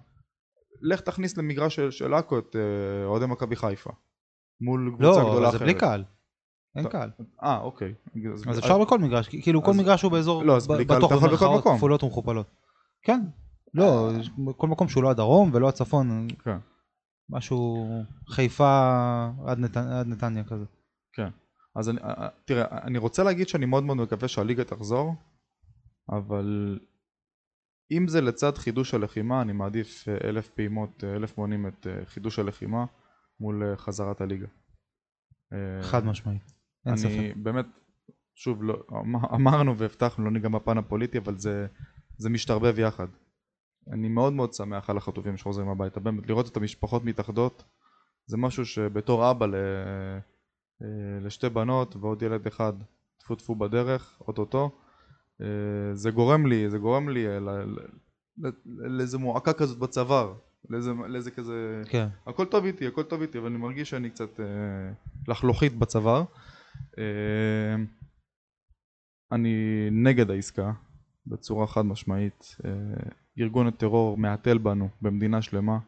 [0.82, 2.60] לך תכניס למגרש של- עכו את אה,
[3.06, 3.90] אוהדי מכבי חיפה.
[4.60, 5.58] מול קבוצה לא, גדולה אחרת.
[5.58, 6.04] זה בלי קהל.
[6.76, 7.10] אין קהל.
[7.42, 7.94] אה, אוקיי.
[8.50, 11.10] אז אפשר בכל מגרש, כאילו כל מגרש הוא באזור, לא, אז ב- בלי קהל בטוח
[11.10, 11.76] אתה יכול בכל במרכאות מקום.
[11.76, 12.46] כפולות ומכופלות.
[13.02, 13.20] כן,
[13.74, 14.10] לא,
[14.56, 16.58] כל מקום שהוא לא הדרום ולא הצפון, כן.
[17.30, 17.86] משהו
[18.28, 18.92] חיפה
[19.46, 20.64] עד נת- עד נתניה כזה.
[21.76, 25.14] אז אני, אה, תראה, אני רוצה להגיד שאני מאוד מאוד מקווה שהליגה תחזור,
[26.08, 26.78] אבל
[27.92, 32.04] אם זה לצד חידוש הלחימה, אני מעדיף אה, אלף פעימות, אה, אלף מונים את אה,
[32.06, 32.84] חידוש הלחימה
[33.40, 34.46] מול אה, חזרת הליגה.
[35.52, 36.42] אה, חד משמעית.
[36.86, 37.36] אין אני ספק.
[37.42, 37.66] באמת,
[38.34, 41.66] שוב, לא, אמ- אמרנו והבטחנו, לא ניגע בפן הפוליטי, אבל זה,
[42.18, 43.06] זה משתרבב יחד.
[43.92, 47.64] אני מאוד מאוד שמח על החטופים שחוזרים הביתה, באמת, לראות את המשפחות מתאחדות,
[48.26, 49.54] זה משהו שבתור אבא ל,
[50.82, 52.72] אה, לשתי בנות ועוד ילד אחד,
[53.18, 54.78] טפו טפו בדרך, אוטוטו,
[55.40, 55.46] אה,
[55.94, 57.38] זה גורם לי, זה גורם לי אה,
[58.66, 60.34] לאיזה מועקה כזאת בצוואר,
[60.70, 61.82] לאיזה, לאיזה כזה...
[61.88, 62.08] כן.
[62.26, 64.46] הכל טוב איתי, הכל טוב איתי, אבל אני מרגיש שאני קצת אה,
[65.28, 66.24] לחלוכית בצוואר.
[66.98, 67.74] אה,
[69.32, 70.72] אני נגד העסקה,
[71.26, 72.56] בצורה חד משמעית.
[72.64, 72.70] אה,
[73.40, 75.78] ארגון הטרור מהתל בנו במדינה שלמה.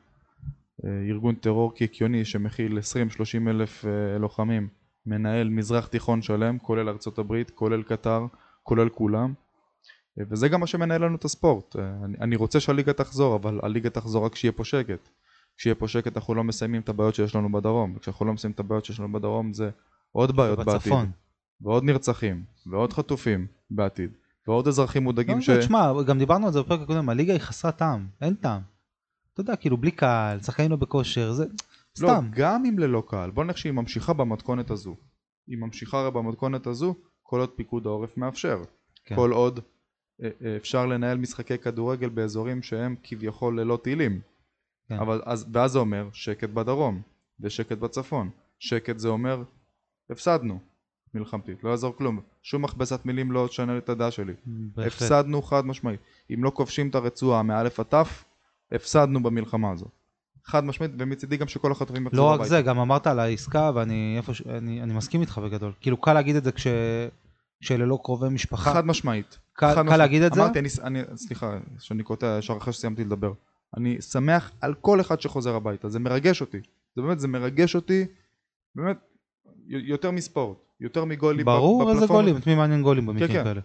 [0.85, 4.69] אה, ארגון טרור קיקיוני שמכיל 20-30 אלף אה, לוחמים,
[5.07, 8.27] מנהל מזרח תיכון שלם, כולל ארצות הברית, כולל קטר,
[8.63, 9.35] כולל כולם.
[10.19, 11.77] אה, וזה גם מה שמנהל לנו את הספורט.
[12.21, 15.09] אני, רוצה שהליגה תחזור, אבל הליגה תחזור רק כשיהיה פה שקט.
[15.57, 18.61] כשיהיה פה שקט אנחנו לא מסיימים את הבעיות שיש לנו בדרום, וכשאנחנו לא מסיימים את
[18.61, 19.71] הבעיות שיש לנו בדרום זה
[20.13, 20.93] עוד בעיות בעתיד.
[21.61, 24.11] ועוד נרצחים, ועוד חטופים בעתיד,
[24.49, 25.51] ועוד אזרחים מודאגים לא, ש...
[25.51, 28.61] תשמע, גם דיברנו על זה בפרק הקודם, הליגה היא חסרת טעם, אין טעם.
[29.33, 31.45] אתה יודע, כאילו בלי קהל, שחקנים לא בכושר, זה
[32.01, 32.31] לא, סתם.
[32.33, 34.97] גם אם ללא קהל, בוא נלך שהיא ממשיכה במתכונת הזו.
[35.47, 38.63] היא ממשיכה הרי במתכונת הזו, כל עוד פיקוד העורף מאפשר.
[39.05, 39.17] כן.
[39.17, 39.61] כל עוד
[40.23, 44.21] אה, אה, אפשר לנהל משחקי כדורגל באזורים שהם כביכול ללא טילים.
[44.89, 44.99] כן.
[44.99, 47.03] אבל אז, ואז זה אומר שקט בדרום,
[47.41, 48.31] ושקט בצפון.
[48.59, 49.43] שקט זה אומר,
[50.11, 50.59] הפסדנו,
[51.14, 52.21] מלחמתית, לא יעזור כלום.
[52.42, 54.33] שום מכבסת מילים לא תשנה את הדעה שלי.
[54.47, 54.92] בהחלט.
[54.92, 56.01] הפסדנו חד משמעית.
[56.35, 58.25] אם לא כובשים את הרצועה מאלף עד תף,
[58.73, 59.87] הפסדנו במלחמה הזו.
[60.44, 62.49] חד משמעית, ומצידי גם שכל החטופים יחזרו לא רק הביתה.
[62.49, 64.33] זה, גם אמרת על העסקה, ואני איפה.
[64.49, 65.73] אני, אני מסכים איתך בגדול.
[65.81, 66.66] כאילו קל להגיד את זה כש...
[67.61, 68.73] כשאלה לא קרובי משפחה.
[68.73, 69.38] חד משמעית.
[69.53, 69.99] קל, חד קל משמעית.
[69.99, 70.42] להגיד את זה?
[70.42, 73.33] אמרתי, אני, אני, סליחה, שאני קוטע ישר אחרי שסיימתי לדבר.
[73.77, 76.59] אני שמח על כל אחד שחוזר הביתה, זה מרגש אותי.
[76.97, 78.07] זה באמת, זה מרגש אותי,
[78.75, 78.97] באמת,
[79.66, 81.47] יותר מספורט, יותר מגולים.
[81.47, 82.07] ברור איזה.
[82.07, 83.45] גולים, את מי מעניין גולים במקרים כן.
[83.45, 83.61] כאלה.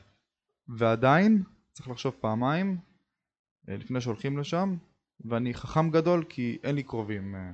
[0.78, 2.78] ועדיין, צריך לחשוב פעמיים,
[3.70, 4.76] אה, לפני שהולכים לשם,
[5.26, 7.36] ואני חכם גדול כי אין לי קרובים.
[7.36, 7.52] אה,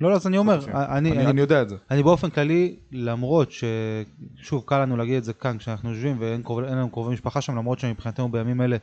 [0.00, 0.64] לא, לא, אז אני אומר.
[0.64, 1.76] אני, אני, אני, אני יודע את זה.
[1.90, 6.60] אני באופן כללי, למרות ששוב קל לנו להגיד את זה כאן כשאנחנו יושבים ואין קרוב,
[6.60, 8.76] לנו קרובי משפחה שם, למרות שמבחינתנו בימים אלה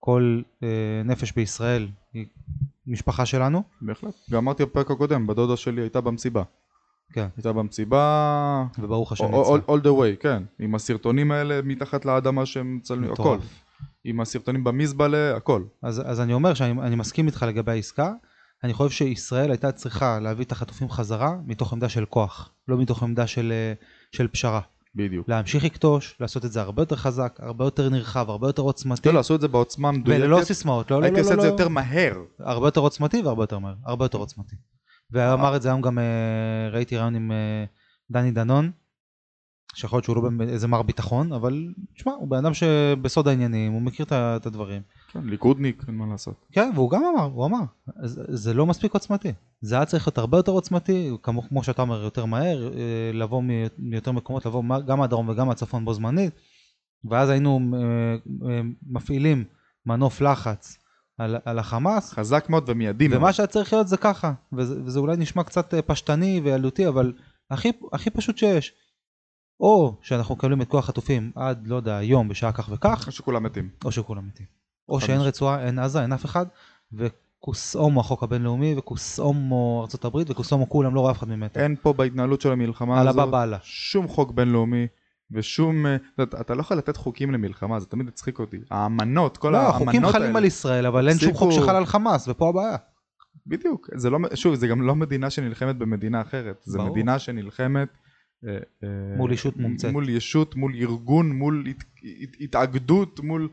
[0.00, 2.26] כל אה, נפש בישראל היא
[2.86, 3.62] משפחה שלנו.
[3.82, 4.14] בהחלט.
[4.30, 6.42] גם אמרתי בפרק הקודם, בדודה שלי הייתה במסיבה.
[7.12, 7.26] כן.
[7.36, 9.54] הייתה במסיבה, וברוך השם ניצחה.
[9.54, 10.42] all, all the way, כן.
[10.58, 13.38] עם הסרטונים האלה מתחת לאדמה שהם מצלמים, הכל.
[14.04, 15.62] עם הסרטונים במזבלה, הכל.
[15.82, 18.12] אז, אז אני אומר שאני אני מסכים איתך לגבי העסקה.
[18.64, 23.02] אני חושב שישראל הייתה צריכה להביא את החטופים חזרה מתוך עמדה של כוח, לא מתוך
[23.02, 23.72] עמדה של, אה,
[24.12, 24.60] של פשרה.
[24.94, 25.28] בדיוק.
[25.28, 29.12] להמשיך לכתוש, לעשות את זה הרבה יותר חזק, הרבה יותר נרחב, הרבה יותר עוצמתי.
[29.12, 30.20] לא, עשו את זה בעוצמה מדויקת.
[30.20, 31.52] וללא סיסמאות, לא, לא, הייתי לא, עושה לא, את זה לא.
[31.52, 32.14] יותר מהר.
[32.38, 34.56] הרבה יותר עוצמתי והרבה יותר מהר, הרבה יותר עוצמתי.
[35.10, 37.64] ואמר את זה היום גם, אה, ראיתי רעיון עם אה,
[38.10, 38.70] דני דנון,
[39.74, 43.82] שיכול להיות שהוא לא איזה מר ביטחון, אבל תשמע, הוא בן אדם שבסוד העניינים, הוא
[43.82, 44.82] מכיר את הדברים.
[45.12, 46.46] כן, ליכודניק, אין מה לעשות.
[46.52, 47.60] כן, והוא גם אמר, הוא אמר,
[48.28, 49.32] זה, לא מספיק עוצמתי.
[49.60, 53.42] זה היה צריך להיות הרבה יותר עוצמתי, כמו, כמו שאתה אומר, יותר מהר, אה, לבוא
[53.78, 56.34] מיותר מקומות, לבוא גם מהדרום וגם מהצפון בו זמנית,
[57.10, 57.80] ואז היינו אה,
[58.50, 59.44] אה, מפעילים
[59.86, 60.78] מנוף לחץ
[61.18, 63.20] על, על החמאס, חזק מאוד ומיידי מאוד.
[63.20, 67.12] ומה שהיה צריך להיות זה ככה, וזה, וזה אולי נשמע קצת אה, פשטני וילדותי, אבל
[67.50, 68.72] הכי, הכי פשוט שיש.
[69.60, 73.42] או שאנחנו מקבלים את כוח החטופים עד, לא יודע, היום בשעה כך וכך, או שכולם
[73.42, 73.68] מתים.
[73.84, 74.46] או שכולם מתים.
[74.88, 75.20] או שאין.
[75.20, 76.46] רצועה, אין עזה, אין אף אחד,
[76.92, 81.60] וכוסאומו החוק הבינלאומי, וכוסאומו הברית, וכוסאומו כולם, לא רואה אף אחד ממטר.
[81.60, 83.60] אין פה בהתנהלות של המלחמה על הזאת.
[83.62, 84.86] שום חוק בינלאומי
[85.32, 85.86] ושום...
[85.86, 88.56] אה, אתה יודע, לא יכול לתת חוקים למלחמה, זה תמיד הצחיק אותי.
[88.70, 90.38] האמנות, כל לא, האמנות החוקים חלים האלה.
[90.38, 92.76] על ישראל, אבל אין שום חוק שחל על חמאס, ופה הבעיה.
[93.46, 96.90] בדיוק, זה לא, שוב, זה גם לא מדינה שנלחמת במדינה אחרת, זה ברור.
[96.90, 97.88] מדינה שנלחמת
[98.46, 98.52] אה,
[98.84, 99.92] אה, מול ישות מומצאת.
[99.92, 101.76] מול ישות, מול ארגון, מול הת,
[102.22, 103.48] הת, התאגדות, מול...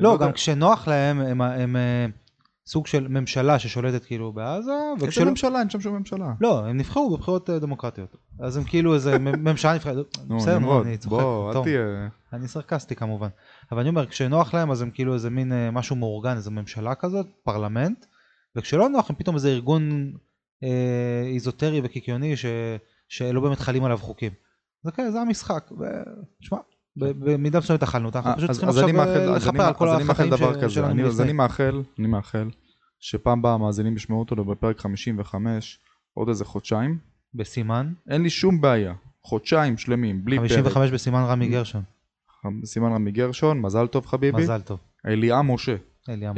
[0.00, 2.06] לא, יודע, גם כשנוח להם, הם- הם אה,
[2.66, 4.72] סוג של ממשלה ששולטת כאילו בעזה,
[5.06, 5.24] איזה.
[5.30, 5.58] ממשלה?
[5.58, 6.32] אין שם שום ממשלה.
[6.40, 8.16] לא, הם נבחרו בבחירות אה, דמוקרטיות.
[8.40, 10.18] אז הם כאילו איזה ממשלה נבחרת.
[10.36, 11.10] בסדר, אני צוחק.
[11.10, 11.62] בוא, אל.
[11.62, 12.08] תהיה...
[12.32, 13.28] אני סרקסטי כמובן.
[13.72, 16.94] אבל אני אומר, כשנוח להם אז הם כאילו איזה מין אה, משהו מאורגן, איזה ממשלה
[16.94, 18.06] כזאת, פרלמנט,
[18.56, 20.12] וכשלא נוח הם פתאום איזה ארגון
[20.64, 22.44] אה, איזוטרי וקיקיוני ש,
[23.08, 24.32] שלא באמת חלים עליו חוקים.
[24.82, 25.70] זה כן, זה המשחק.
[25.72, 29.62] ותשמע, ב- במידה מסוימת אכלנו אותה, אנחנו אה, פשוט אז- צריכים עכשיו מאחל- אה, לכפר
[29.62, 30.32] על כל החטאים
[30.70, 31.20] שלנו אז.
[31.20, 32.48] אני מאחל, אני מאחל,
[33.00, 35.78] שפעם באה המאזינים ישמעו אותנו בפרק 55,
[36.14, 36.98] עוד איזה חודשיים,
[37.34, 41.82] בסימן, אין לי שום בעיה, חודשיים שלמים, בלי פרק, 55 בסימן רמי גרשון.
[42.64, 44.78] סימן רמי גרשון, מזל טוב חביבי, מזל טוב.
[45.06, 45.76] אליעם משה.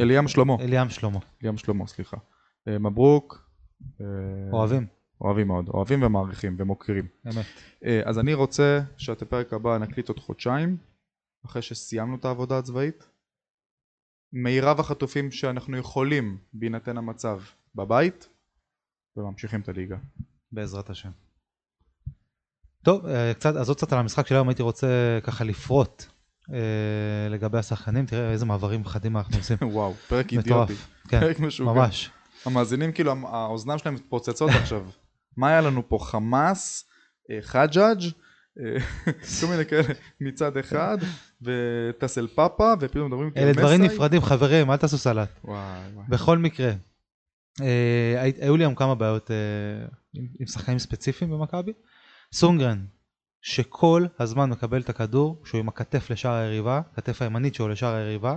[0.00, 1.18] אליעם שלמה, אליאם שלמה.
[1.42, 2.16] אליעם שלמה, סליחה,
[2.68, 3.50] אה, מברוק,
[4.52, 4.86] אוהבים,
[5.20, 7.06] אוהבים מאוד, אוהבים ומעריכים ומוקירים.
[7.26, 7.46] אמת.
[7.84, 10.76] אה, אז אני רוצה שאת הפרק הבא נקליט עוד חודשיים,
[11.46, 13.08] אחרי שסיימנו את העבודה הצבאית.
[14.32, 17.40] מירב החטופים שאנחנו יכולים, בהינתן המצב,
[17.74, 18.28] בבית,
[19.16, 19.96] וממשיכים את הליגה.
[20.52, 21.10] בעזרת השם.
[22.82, 26.04] טוב, אה, קצת, אז עוד קצת על המשחק של היום הייתי רוצה ככה לפרוט
[26.52, 29.56] אה, לגבי השחקנים, תראה איזה מעברים חדים אנחנו עושים.
[29.72, 30.50] וואו, פרק אידיוטי.
[30.50, 31.72] מטורף, כן, פרק משוגע.
[31.72, 32.10] ממש.
[32.44, 34.86] המאזינים, כאילו, האוזניים שלהם מתפוצצות עכשיו.
[35.36, 35.98] מה היה לנו פה?
[36.02, 36.84] חמאס,
[37.30, 38.00] אה, חג'אג',
[38.60, 38.80] אה,
[39.40, 39.88] כל מיני כאלה
[40.20, 40.98] מצד אחד,
[41.42, 43.94] וטסל פאפה, ופתאום מדברים איתי על אלה דברים מסאי.
[43.94, 45.28] נפרדים, חברים, אל תעשו סלט.
[45.44, 45.58] וואי
[45.94, 46.06] וואי.
[46.08, 46.72] בכל מקרה,
[47.62, 49.36] אה, הי- היו לי היום כמה בעיות אה,
[50.14, 51.72] עם עם שחקנים ספציפיים במכבי.
[52.32, 52.84] סונגרן,
[53.42, 58.36] שכל הזמן מקבל את הכדור, שהוא עם הכתף לשער היריבה, הכתף הימנית שלו לשער היריבה,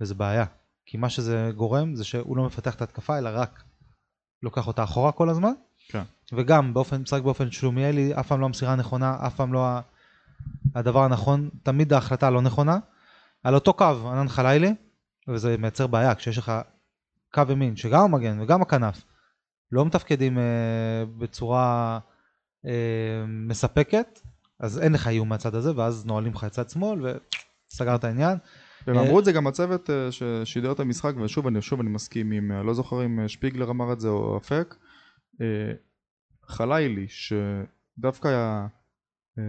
[0.00, 0.44] וזה בעיה.
[0.86, 3.62] כי מה שזה גורם זה שהוא לא מפתח את ההתקפה, אלא רק
[4.42, 5.52] לוקח אותה אחורה כל הזמן.
[5.88, 6.02] כן.
[6.32, 9.66] וגם באופן, משחק באופן שלומיאלי, אף פעם לא המסירה הנכונה, אף פעם לא
[10.74, 12.78] הדבר הנכון, תמיד ההחלטה הלא נכונה.
[13.42, 14.74] על אותו קו, ענן חלילי,
[15.28, 16.52] וזה מייצר בעיה, כשיש לך
[17.34, 19.04] קו ימין, שגם המגן וגם הכנף,
[19.72, 21.98] לא מתפקדים אה, בצורה
[22.66, 24.20] אה, מספקת,
[24.60, 27.00] אז אין לך איום מהצד הזה, ואז נועלים לך את צד שמאל,
[27.72, 28.38] וסגר את העניין.
[28.86, 31.90] והם אה, אמרו את זה גם הצוות אה, ששידר את המשחק, ושוב אני, שוב אני
[31.90, 34.74] מסכים עם, אה, לא זוכר אם שפיגלר אמר את זה או אפק,
[36.46, 38.66] חלילי שדווקא היה,
[39.38, 39.42] אה,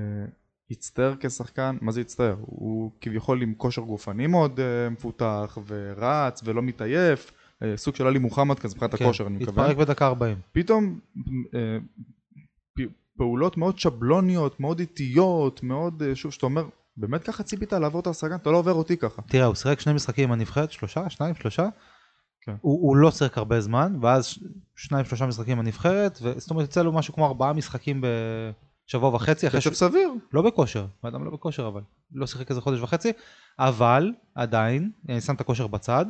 [0.71, 2.35] הצטער כשחקן, מה זה הצטער?
[2.39, 7.31] הוא כביכול עם כושר גופני מאוד אה, מפותח ורץ ולא מתעייף,
[7.63, 9.63] אה, סוג של עלי מוחמד כזה מבחינת כן, הכושר אני מקווה.
[9.65, 10.37] התפרק בדקה 40.
[10.51, 10.99] פתאום
[11.55, 11.77] אה,
[12.77, 16.65] פ- פעולות מאוד שבלוניות, מאוד איטיות, מאוד, אה, שוב, שאתה אומר,
[16.97, 18.35] באמת ככה ציפית לעבור את השחקן?
[18.35, 19.21] אתה לא עובר אותי ככה.
[19.21, 21.67] תראה, הוא שיחק שני משחקים עם הנבחרת, שלושה, שניים, שלושה.
[22.45, 22.55] כן.
[22.61, 24.39] הוא, הוא לא שיחק הרבה זמן, ואז ש-
[24.75, 28.03] שניים, שלושה משחקים עם הנבחרת, וזאת אומרת, יצא לו משהו כמו ארבעה משחקים
[28.87, 29.67] בשבוע וחצי, קצב ש...
[29.67, 30.09] סביר.
[30.33, 31.81] לא בכושר, האדם לא בכושר אבל,
[32.11, 33.11] לא שיחק איזה חודש וחצי,
[33.59, 36.05] אבל עדיין, אני שם את הכושר בצד,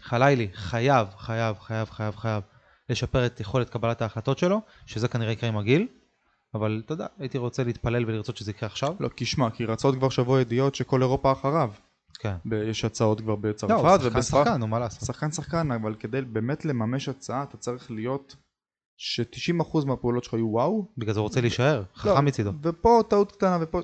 [0.00, 2.42] חלילי חייב, חייב, חייב, חייב, חייב
[2.88, 5.86] לשפר את יכולת קבלת ההחלטות שלו, שזה כנראה יקרה עם הגיל,
[6.54, 8.94] אבל אתה יודע, הייתי רוצה להתפלל ולרצות שזה יקרה עכשיו.
[9.00, 11.70] לא, כי שמע, כי רצות כבר שבוע ידיעות שכל אירופה אחריו.
[12.18, 12.36] כן.
[12.70, 14.44] יש הצעות כבר בצרפת לא, הוא שחקן ובספרד.
[14.44, 15.06] שחקן, נו מה לעשות.
[15.06, 18.36] שחקן שחקן, אבל כדי באמת לממש הצעה אתה צריך להיות
[18.96, 20.88] ש-90% מהפעולות שלך יהיו וואו.
[20.98, 22.52] בגלל זה הוא רוצה להישאר, לא, חכם מצידו.
[22.62, 23.80] ופה טעות קטנה ופה...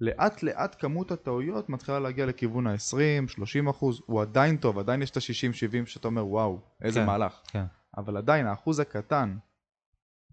[0.00, 5.10] לאט לאט כמות הטעויות מתחילה להגיע לכיוון ה-20, 30 אחוז, הוא עדיין טוב, עדיין יש
[5.10, 7.40] את ה-60-70 שאתה אומר וואו, איזה כן, מהלך.
[7.46, 7.64] כן.
[7.96, 9.36] אבל עדיין האחוז הקטן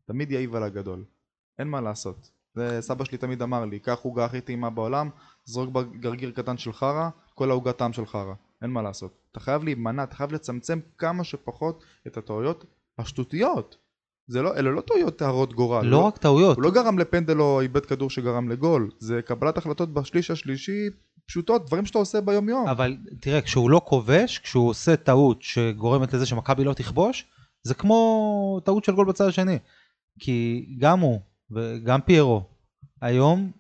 [0.06, 1.06] תמיד יעיב על הגדול,
[1.60, 2.32] אין מה לעשות.
[2.54, 5.10] זה סבא שלי תמיד אמר לי, קח עוגה הכי טעימה בעולם,
[5.48, 9.18] זרוק גרגיר קטן של חרא, כל העוגה טעם של חרא, אין מה לעשות.
[9.32, 12.66] אתה חייב להימנע, אתה חייב לצמצם כמה שפחות את הטעויות
[13.00, 13.78] השטותיות.
[14.28, 15.86] זה לא, אלה לא טעויות הרות גורל.
[15.86, 19.94] לא רק טעויות, הוא לא גרם לפנדל או איבד כדור שגרם לגול, זה קבלת החלטות
[19.94, 20.90] בשליש השלישי,
[21.26, 22.68] פשוטות, דברים שאתה עושה ביום יום.
[22.68, 27.26] אבל תראה, כשהוא לא כובש, כשהוא עושה טעות שגורמת לזה שמכבי לא תכבוש,
[27.64, 29.58] זה כמו טעות של גול בצד השני.
[30.20, 31.20] כי גם הוא
[31.52, 32.44] וגם פיירו
[33.02, 33.52] היום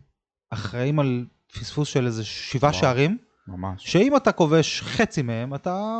[0.49, 1.25] אחראים על
[1.59, 2.73] פספוס של איזה שבעה.
[2.73, 3.17] שערים,
[3.47, 3.91] ממש.
[3.91, 5.99] שאם אתה כובש חצי מהם, אתה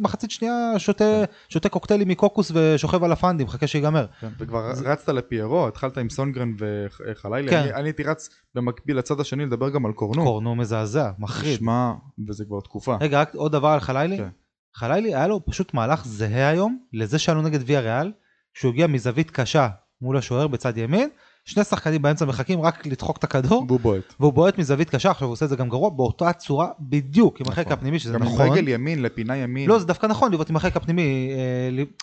[0.00, 4.06] מחצית שנייה שותה, שותה קוקטיילים מקוקוס ושוכב על הפנדי, מחכה שיגמר.
[4.20, 7.58] כן, וכבר רצת לפיירו, התחלת עם סונגרן וחלילי, כן.
[7.58, 10.22] אני, אני הייתי רץ במקביל לצד השני לדבר גם על קורנו.
[10.22, 11.58] קורנו מזעזע, מחריד.
[11.58, 11.92] שמע,
[12.28, 12.96] וזה כבר תקופה.
[13.00, 14.16] רגע, רק עוד דבר על חלילי.
[14.16, 14.28] כן.
[14.74, 18.12] חלילי היה לו פשוט מהלך זהה היום לזה שהיה לו נגד ויה ריאל,
[18.54, 19.68] שהוא הגיע מזווית קשה
[20.00, 21.08] מול השוער בצד ימין,
[21.44, 24.14] שני שחקנים באמצע מחכים רק לדחוק את הכדור, בוא בועט.
[24.20, 27.46] והוא בועט מזווית קשה, עכשיו הוא עושה את זה גם גרוע, באותה צורה בדיוק עם
[27.48, 27.78] החלק נכון.
[27.78, 28.46] הפנימי, שזה גם נכון.
[28.46, 29.68] עם רגל ימין לפינה ימין.
[29.68, 31.30] לא, זה דווקא נכון לבעוט עם החלק הפנימי,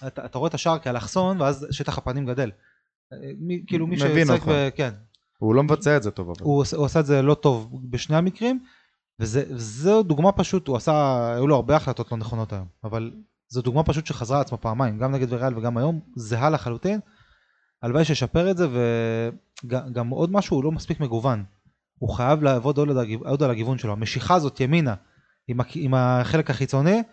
[0.04, 2.52] אה, אתה, רואה את השער כאלכסון, ואז שטח הפנים גדל.
[3.14, 4.48] אה, מי, כאילו מי שצריך.
[4.48, 4.92] ו- כן,
[5.40, 8.60] הוא לא מבצע את זה טוב הוא עשה את זה לא טוב בשני המקרים,
[9.20, 13.12] וזו דוגמה פשוט, הוא עשה, היו לו הרבה החלטות לא נכונות היום, אבל
[13.50, 17.00] זו דוגמה פשוט שחזרה על עצמה פעמיים, גם נגד וריאל וגם היום, זהה לחלוטין.
[17.84, 18.68] הלוואי שישפר את זה,
[19.64, 21.44] וגם עוד משהו, הוא לא מספיק מגוון.
[22.00, 23.92] הוא חייב לעבוד עוד, על הגיו- עוד על הגיוון שלו.
[23.92, 24.96] המשיכה הזאת ימינה,
[25.48, 27.04] עם, הכ- עם החלק החיצוני,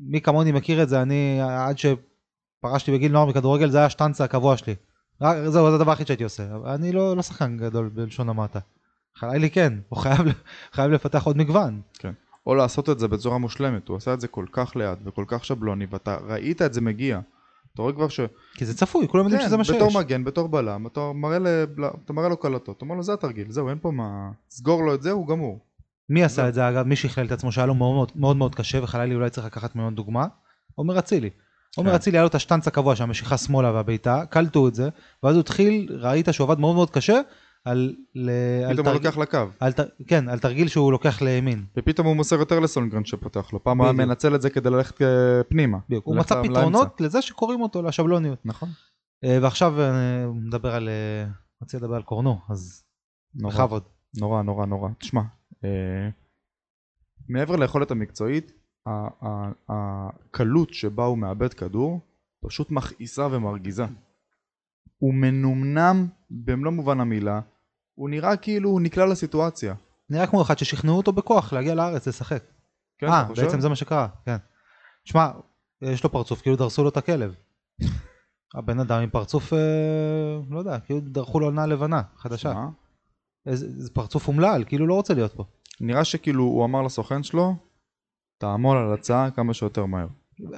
[0.00, 4.56] מי כמוני מכיר את זה, אני עד שפרשתי בגיל נוער מכדורגל, זה היה השטנץ הקבוע
[4.56, 4.74] שלי.
[5.20, 6.44] רק, זהו, זה הדבר היחיד שהייתי עושה.
[6.74, 8.58] אני לא, לא שחקן גדול בלשון המעטה.
[9.16, 10.18] חלילי כן, הוא חייב,
[10.72, 11.80] חייב לפתח עוד מגוון.
[12.46, 15.44] או לעשות את זה בצורה מושלמת, הוא עשה את זה כל כך לאט וכל כך
[15.44, 17.20] שבלוני, ואתה ראית את זה מגיע.
[17.76, 18.20] אתה רואה כבר ש...
[18.54, 19.76] כי זה צפוי, כולם יודעים כן, שזה מה שיש.
[19.76, 21.46] בתור מגן, בתור בלם, אתה מראה, ל...
[22.04, 24.30] אתה מראה לו קלטות, אתה אומר לו זה התרגיל, זהו, אין פה מה...
[24.50, 25.58] סגור לו את זה, הוא גמור.
[26.08, 26.86] מי עשה את זה אגב?
[26.86, 29.76] מי שכלל את עצמו שהיה לו מאוד מאוד, מאוד, מאוד קשה וחלילי אולי צריך לקחת
[29.76, 30.26] ממנו דוגמה?
[30.74, 31.30] עומר אצילי.
[31.76, 31.96] עומר כן.
[31.96, 34.88] אצילי היה לו את השטנץ הקבוע שהמשיכה שמאלה והבעיטה, קלטו את זה,
[35.22, 37.20] ואז הוא התחיל, ראית שהוא עבד מאוד מאוד קשה
[37.66, 37.94] על...
[38.72, 39.72] פתאום הוא לוקח לקו, על.
[40.06, 41.64] כן, על תרגיל שהוא לוקח לימין.
[41.76, 43.92] ופתאום הוא מוסר יותר לסונגרן שפותח לו, פעם הוא היה.
[43.92, 45.78] מנצל את זה כדי ללכת אה, פנימה.
[46.02, 46.50] הוא מצא לאמצע.
[46.50, 48.38] פתרונות לזה שקוראים אותו לשבלוניות.
[48.44, 48.68] נכון.
[49.24, 50.88] אה, ועכשיו אה, הוא מדבר על...
[50.88, 51.30] אה,
[51.62, 52.84] רציתי לדבר על קורנו, אז
[53.34, 53.82] נורא, בכבוד.
[54.18, 54.88] נורא, נורא, נורא.
[54.98, 55.22] תשמע,
[55.64, 56.08] אה,
[57.28, 58.52] מעבר ליכולת המקצועית,
[59.68, 62.00] הקלות שבה הוא מאבד כדור,
[62.40, 63.84] פשוט מכעיסה ומרגיזה.
[64.98, 67.40] הוא מנומנם במלוא מובן המילה,
[67.96, 69.74] הוא נראה כאילו הוא נקלע לסיטואציה.
[70.10, 72.42] נראה כמו אחד ששכנעו אותו בכוח להגיע לארץ לשחק.
[72.98, 73.42] כן, אה, אתה חושב?
[73.42, 74.36] בעצם זה מה שקרה, כן.
[75.04, 75.30] שמע,
[75.82, 77.34] יש לו פרצוף כאילו דרסו לו את הכלב.
[78.56, 79.58] הבן אדם עם פרצוף, אה,
[80.50, 82.54] לא יודע, כאילו דרכו לו עונה לבנה, חדשה.
[83.46, 85.44] איזה פרצוף אומלל, כאילו לא רוצה להיות פה.
[85.80, 87.54] נראה שכאילו הוא אמר לסוכן שלו,
[88.38, 90.06] תעמול על הצעה כמה שיותר מהר.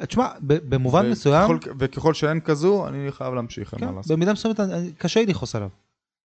[0.06, 4.12] תשמע, במובן וככל- מסוים, וככל שאין כזו, אני חייב להמשיך, אין כן, מה לעשות.
[4.12, 4.60] במידה מסוימת
[4.98, 5.68] קשה לי לכעוס עליו.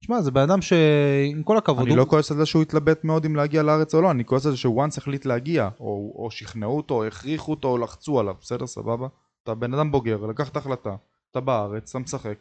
[0.00, 3.04] תשמע, זה בן אדם שעם כל הכבוד, אני הוא- לא כועס על זה שהוא התלבט
[3.04, 6.30] מאוד אם להגיע לארץ או לא, אני כועס על זה once החליט להגיע, או, או
[6.30, 9.06] שכנעו אותו, או הכריחו אותו, או לחצו עליו, בסדר, סבבה?
[9.42, 10.96] אתה בן אדם בוגר, לקח את ההחלטה,
[11.30, 12.38] אתה בארץ, אתה משחק,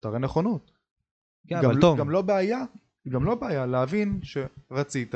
[0.00, 0.70] תראה נכונות.
[1.48, 2.64] כן, גם, אבל טוב, גם לא בעיה,
[3.08, 5.14] גם לא בעיה להבין שרצית,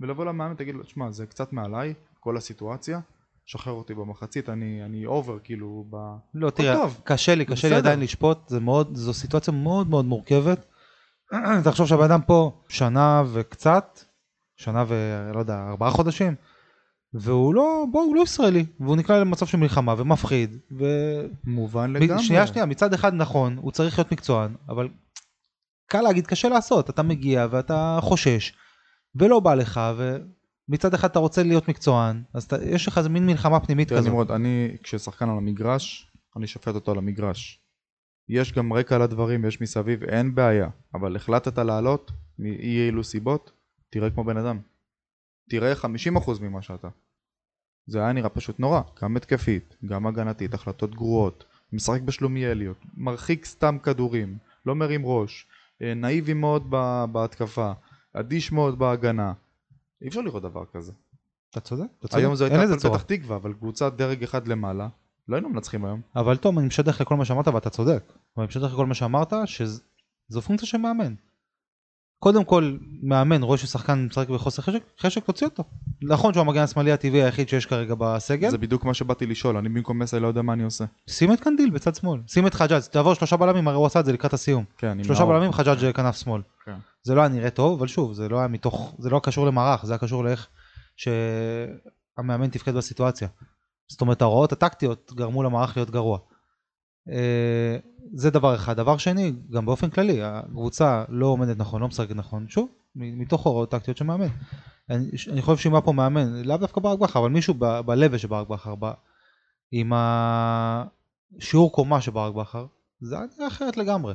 [0.00, 3.00] ולבוא למאמן ותגיד לו, שמע, זה קצת מעליי, כל הסיטואציה,
[3.46, 5.96] שחרר אותי במחצית, אני, אני אובר, כאילו, ב...
[6.34, 7.76] לא, תראה, טוב, קשה לי, קשה לי בסדר.
[7.88, 10.66] עדיין לשפוט, זה מאוד, זו סיטואציה מאוד מאוד מורכבת.
[11.64, 14.00] תחשוב שהבן אדם פה שנה וקצת,
[14.56, 16.34] שנה ולא יודע, ארבעה חודשים,
[17.14, 20.84] והוא לא, בוא, הוא לא ישראלי, והוא נקלע למצב של מלחמה ומפחיד, ו...
[21.44, 22.22] מובן לגמרי.
[22.22, 24.88] שנייה שנייה, מצד אחד נכון, הוא צריך להיות מקצוען, אבל
[25.86, 28.52] קל להגיד, קשה לעשות, אתה מגיע ואתה חושש,
[29.14, 33.26] ולא בא לך, ומצד אחד אתה רוצה להיות מקצוען, אז אתה, יש לך איזה מין
[33.26, 34.06] מלחמה פנימית כזאת.
[34.06, 37.59] נמרוד, אני, כששחקן על המגרש, אני שופט אותו על המגרש.
[38.30, 40.68] יש גם רקע לדברים, יש מסביב, אין בעיה.
[40.94, 43.52] אבל החלטת לעלות, מאי אילו סיבות,
[43.90, 44.58] תראה כמו בן אדם.
[45.48, 45.86] תראה 50%
[46.42, 46.88] ממה שאתה.
[47.86, 53.78] זה היה נראה פשוט נורא, גם התקפית, גם הגנתית, החלטות גרועות, משחק בשלומיאליות, מרחיק סתם
[53.82, 55.46] כדורים, לא מרים ראש,
[55.82, 56.70] אה, נאיבי מאוד
[57.12, 57.72] בהתקפה,
[58.12, 59.32] אדיש מאוד בהגנה.
[60.02, 60.92] אי אפשר לראות דבר כזה.
[61.50, 62.22] אתה צודק, אתה צודק.
[62.22, 62.94] היום זו הייתה הפועל.
[62.94, 64.88] פתח תקווה, אבל קבוצת דרג אחד למעלה,
[65.28, 66.00] לא היינו מנצחים היום.
[66.16, 68.12] אבל תום, אני משדך לכל מה שאמרת ואתה צודק.
[68.36, 71.14] אבל אני משדך לכל מה שאמרת שזו פונקציה של מאמן.
[72.18, 75.64] קודם כל, מאמן רואה ששחקן משחק בחוסר חשק, חשק תוציא אותו.
[76.02, 79.68] נכון שהוא המגן השמאלי הטבעי היחיד שיש כרגע בסגל, זה בדיוק מה שבאתי לשאול, אני
[79.68, 80.84] במקום מסי לא יודע מה אני עושה.
[81.06, 84.04] שים את קנדיל בצד שמאל, שים את חג'אג', תעבור שלושה בלמים, הרי הוא עשה את
[84.04, 84.64] זה לקראת הסיום.
[84.78, 85.32] כן, שלושה נאור.
[85.32, 86.42] בלמים, חג'אג' כנף שמאל.
[86.64, 86.76] כן.
[87.02, 89.46] זה לא היה נראה טוב, אבל שוב, זה לא היה מתוך, זה לא היה קשור
[89.46, 90.48] למערך, זה היה קשור לאיך
[90.96, 93.28] שהמאמן תפקד בסיטואציה.
[93.88, 96.18] זאת אומרת, ההוראות הטקטיות גרמו למערך להיות גרוע.
[97.08, 97.76] אה,
[98.14, 98.76] זה דבר אחד.
[98.76, 103.70] דבר שני, גם באופן כללי, הקבוצה לא עומדת נכון, לא משחקת נכון, שוב, מתוך הוראות
[103.70, 104.26] טקטיות של מאמן.
[104.90, 108.18] אני, אני חושב שאם היה פה מאמן, לאו דווקא ברק בכר, אבל מישהו ב- ב-level
[108.18, 108.92] של ברק בכר, ב-
[109.72, 112.66] עם השיעור קומה של ברק בכר,
[113.00, 114.14] זה היה נראה אחרת לגמרי.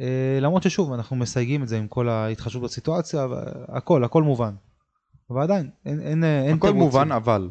[0.00, 4.54] אה, למרות ששוב, אנחנו מסייגים את זה עם כל ההתחשבות בסיטואציה, והכל, הכל מובן.
[5.30, 6.82] אבל עדיין, אין, אין, אין הכל תירוצים.
[6.82, 7.48] מובן, אבל.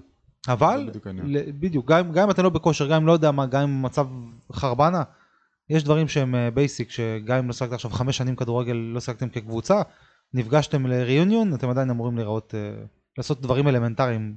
[0.48, 1.08] אבל, בדיוק.
[1.08, 3.82] ל- בדיוק, גם, גם אם אתה לא בכושר, גם אם לא יודע מה, גם אם
[3.82, 4.08] מצב
[4.54, 5.04] חרבנה,
[5.70, 9.82] יש דברים שהם basic, שגם אם לא שיחקת עכשיו חמש שנים כדורגל, לא שיחקתם כקבוצה,
[10.34, 12.86] נפגשתם ל reunion, אתם עדיין אמורים להיראות, אה,
[13.18, 14.36] לעשות דברים אלמנטריים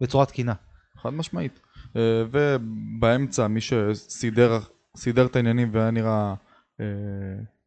[0.00, 0.54] בצורה תקינה.
[1.02, 1.60] חד משמעית.
[1.96, 4.58] אה, ובאמצע מי שסידר
[4.96, 6.34] סידר את העניינים והיה נראה
[6.80, 6.86] אה,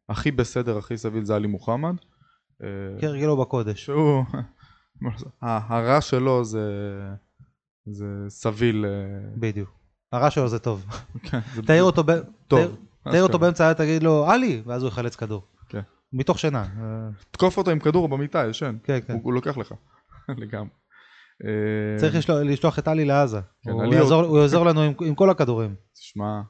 [0.08, 1.94] הכי בסדר, הכי סביר זה עלי מוחמד.
[2.62, 2.68] אה,
[3.00, 3.84] כהרגלו בקודש.
[3.84, 4.24] שהוא,
[5.42, 6.60] הרע שלו זה,
[7.90, 8.90] זה סביל, אה,
[9.36, 9.70] בדיוק.
[10.12, 10.86] הרע שלו זה טוב.
[11.22, 12.12] כן, תעיר אותו, ב-.
[12.48, 12.74] תעיר-
[13.04, 13.38] תעיר אותו אשכרה.
[13.38, 15.42] באמצע, היה תגיד לו, עלי, ואז הוא יחלץ כדור.
[15.68, 15.80] כן.
[16.12, 16.62] מתוך שינה.
[16.62, 18.76] אה, תקוף אותו עם כדור במיטה, ישן.
[18.84, 19.12] כן, כן.
[19.12, 19.74] הוא, הוא לוקח לך,
[20.42, 20.68] לגמרי.
[21.44, 23.40] אה, צריך לשלוח- לשלוח את עלי לעזה.
[23.62, 25.74] כן, הוא יעזור- הוא יעזור לנו עם- עם כל הכדורים.
[25.94, 26.40] תשמע,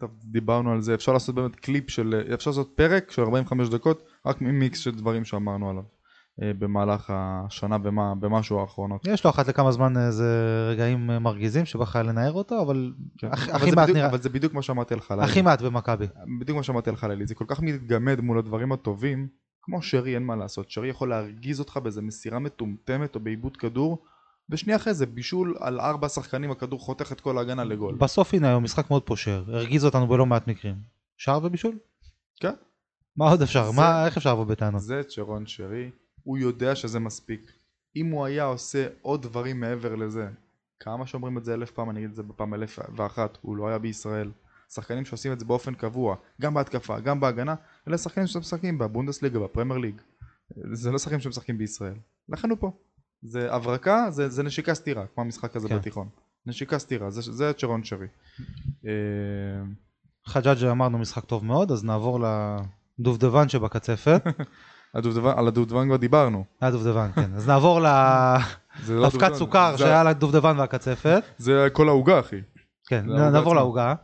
[0.00, 4.02] טוב, דיברנו על זה, אפשר לעשות באמת קליפ של, אפשר לעשות פרק של 45 דקות,
[4.26, 5.82] רק ממיקס של דברים שאמרנו עליו
[6.38, 9.06] במהלך השנה ומה, במשהו האחרונות.
[9.06, 10.26] יש לו אחת לכמה זמן איזה
[10.70, 13.28] רגעים אה, מרגיזים שבא לך לנער אותו, אבל כן.
[13.32, 15.24] הכי- זה מעט בדיוק- נראה- אבל זה בדיוק מה שאמרתי על חלילי.
[15.24, 16.06] הכי מעט במכבי.
[16.40, 19.28] בדיוק מה שאמרתי על חלילי, זה כל כך מתגמד מול הדברים הטובים,
[19.62, 24.04] כמו שרי אין מה לעשות, שרי יכול להרגיז אותך באיזה מסירה מטומטמת או בעיבוד כדור,
[24.50, 27.94] ושנייה אחרי זה בישול על ארבע שחקנים הכדור חותך את כל ההגנה לגול.
[27.94, 30.74] בסוף הנה היום משחק מאוד פושר, הרגיז אותנו בלא מעט מקרים.
[31.16, 31.78] שער ובישול?
[32.40, 32.52] כן.
[33.16, 33.70] מה עוד אפשר?
[33.70, 34.80] זה- מה, איך אפשר לבוא בטענות?
[34.82, 35.90] זה צ'רון שרי,
[36.26, 37.52] הוא יודע שזה מספיק.
[37.96, 40.28] אם הוא היה עושה עוד דברים מעבר לזה,
[40.80, 43.68] כמה שאומרים את זה אלף פעם, אני אגיד את זה בפעם אלף ואחת, הוא לא
[43.68, 44.30] היה בישראל.
[44.68, 47.54] שחקנים שעושים את זה באופן קבוע, גם בהתקפה, גם בהגנה,
[47.88, 50.00] אלה שחקנים שמשחקים בבונדסליגה, בפרמייר ליג.
[50.72, 51.94] זה לא שחקנים שמשחקים בישראל.
[52.28, 52.70] לכן הוא פה.
[53.22, 55.78] זה הברקה, זה, זה נשיקה סטירה, כמו המשחק הזה כן.
[55.78, 56.08] בתיכון.
[56.46, 58.06] נשיקה סטירה, זה, זה צ'רון שרי.
[58.86, 58.92] אה,
[60.26, 62.20] חג'אג' אמרנו משחק טוב מאוד, אז נעבור
[62.98, 64.22] לדובדבן שבקצפת.
[64.94, 66.44] הדובדבן, על הדובדבן כבר דיברנו.
[66.60, 67.34] היה דובדבן, כן.
[67.34, 67.86] אז נעבור לא
[68.88, 71.22] לאבקת הדובדבן, סוכר שהיה לדובדבן והקצפת.
[71.38, 72.36] זה כל העוגה אחי.
[72.88, 73.54] כן, נעבור.
[73.54, 73.94] לעוגה.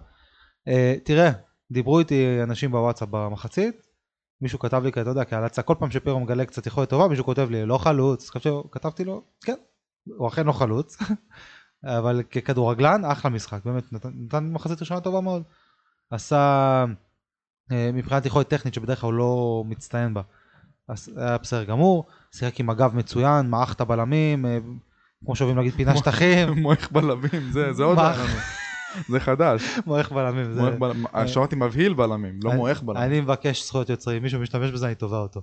[0.69, 1.31] אה, תראה,
[1.71, 3.87] דיברו איתי אנשים בוואטסאפ במחצית,
[4.41, 7.49] מישהו כתב לי, אתה יודע, כהלצה, כל פעם שפירו מגלה קצת יכולת טובה, מישהו כותב
[7.51, 8.31] לי, לא חלוץ,
[8.73, 9.55] כתבתי- לו, כן,
[10.19, 10.97] הוא אכן לא חלוץ,
[11.99, 15.43] אבל ככדורגלן, אחלה משחק, באמת, נתן, נתן מחצית ראשונה טובה מאוד.
[16.11, 16.85] עשה,
[17.73, 20.23] אה, מבחינת יכולת טכנית שבדרך כלל הוא לא מצטיין בה,
[21.17, 24.59] היה בסדר גמור, שיחק עם הגב מצוין, מעך את הבלמים, אה,
[25.25, 27.99] כמו שאוהבים להגיד פינה שטחים, מועך בלמים, זה, זה עוד?
[27.99, 28.39] היה לנו.
[29.09, 29.63] זה חדש.
[29.87, 30.59] מועך בלמים.
[30.59, 31.07] מועך בלמים.
[31.15, 33.03] אה, שמעתי מבהיל בלמים, לא מועך בלמים.
[33.03, 35.41] אני מבקש זכויות יוצרים, מישהו משתמש בזה, אני תובע אותו.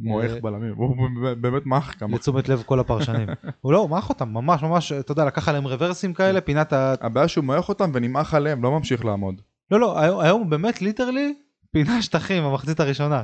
[0.00, 0.74] מועך אה, בלמים.
[0.76, 0.96] הוא
[1.40, 2.14] באמת מעך כמה.
[2.14, 3.28] לתשומת לב כל הפרשנים.
[3.60, 6.94] הוא לא, הוא מעך אותם, ממש ממש, אתה יודע, לקח עליהם רוורסים כאלה, פינת ה...
[7.00, 9.40] הבעיה שהוא מועך אותם ונמעך עליהם, לא ממשיך לעמוד.
[9.70, 11.34] לא, לא, היום- הוא באמת ליטרלי
[11.72, 13.22] פינה שטחים במחצית הראשונה.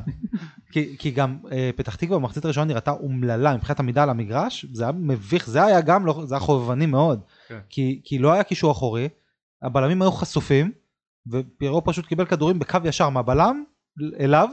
[0.74, 4.82] כי, כי גם אה, פתח תקווה במחצית הראשונה נראתה אומללה מבחינת עמידה על המגרש, זה
[4.82, 7.20] היה מביך, זה היה גם, לא, זה היה חובבני מאוד.
[7.48, 7.58] כן.
[7.70, 9.08] כי, כי לא היה קישור אחורי,
[9.62, 10.72] הבלמים היו חשופים,
[11.26, 13.64] ופירו פשוט קיבל כדורים בקו ישר מהבלם
[14.20, 14.48] אליו,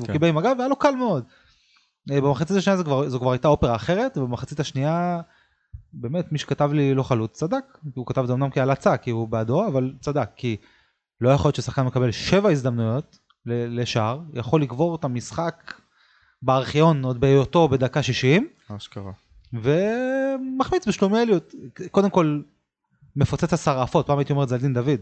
[0.00, 0.12] כן.
[0.12, 1.24] קיבל עם הגב, והיה לו קל מאוד.
[2.10, 5.20] אה, במחצית השנייה זו כבר, זו כבר הייתה אופרה אחרת, ובמחצית השנייה,
[5.92, 7.64] באמת מי שכתב לי לא חלוץ צדק,
[7.94, 10.56] הוא כתב את זה אמנם כהלצה, כי הוא בעדו, אבל צדק, כי
[11.20, 15.74] לא יכול להיות ששחקן מקבל שבע הזדמנויות לשער, יכול לגבור את המשחק
[16.42, 19.12] בארכיון עוד בהיותו בדקה 60, אשכרה.
[19.52, 21.54] ומחמיץ בשלומיאליות.
[21.90, 22.40] קודם כל,
[23.16, 25.00] מפוצץ השרעפות, פעם הייתי אומר את זה על דין דוד.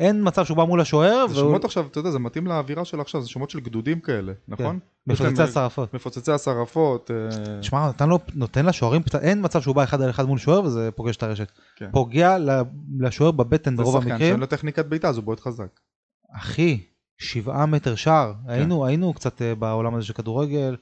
[0.00, 2.84] אין מצב שהוא בא מול השוער, זה והוא שמות עכשיו, אתה יודע, זה מתאים לאווירה
[2.84, 4.78] של עכשיו, זה שמות של גדודים כאלה, נכון?
[5.06, 5.94] יש להם, מפוצצי אה, השרעפות.
[5.94, 7.10] מפוצצי השרפות.
[7.10, 10.64] אה, תשמע, נותן, לו, נותן לשוערים, אין מצב שהוא בא אחד על אחד מול שוער
[10.64, 11.52] וזה פוגש את הרשת.
[11.76, 11.90] כן.
[11.92, 12.36] פוגע
[12.98, 14.30] לשוער בבטן זה ברוב שחקן המקרים.
[14.30, 15.80] שאין לו טכניקת בעיטה, אז הוא בועט חזק.
[16.32, 16.80] אחי,
[17.18, 18.32] שבעה מטר שער.
[18.44, 18.50] כן.
[18.50, 20.76] היינו, היינו קצת אה, בעולם הזה של כדורגל,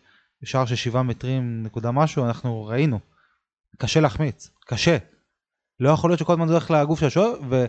[0.44, 2.98] שער של שבעה מטרים נקודה משהו, אנחנו ראינו.
[3.78, 4.96] קשה להחמיץ, קשה.
[5.80, 7.66] לא יכול להיות שכל הזמן זה הולך לגוף של השוער, ועל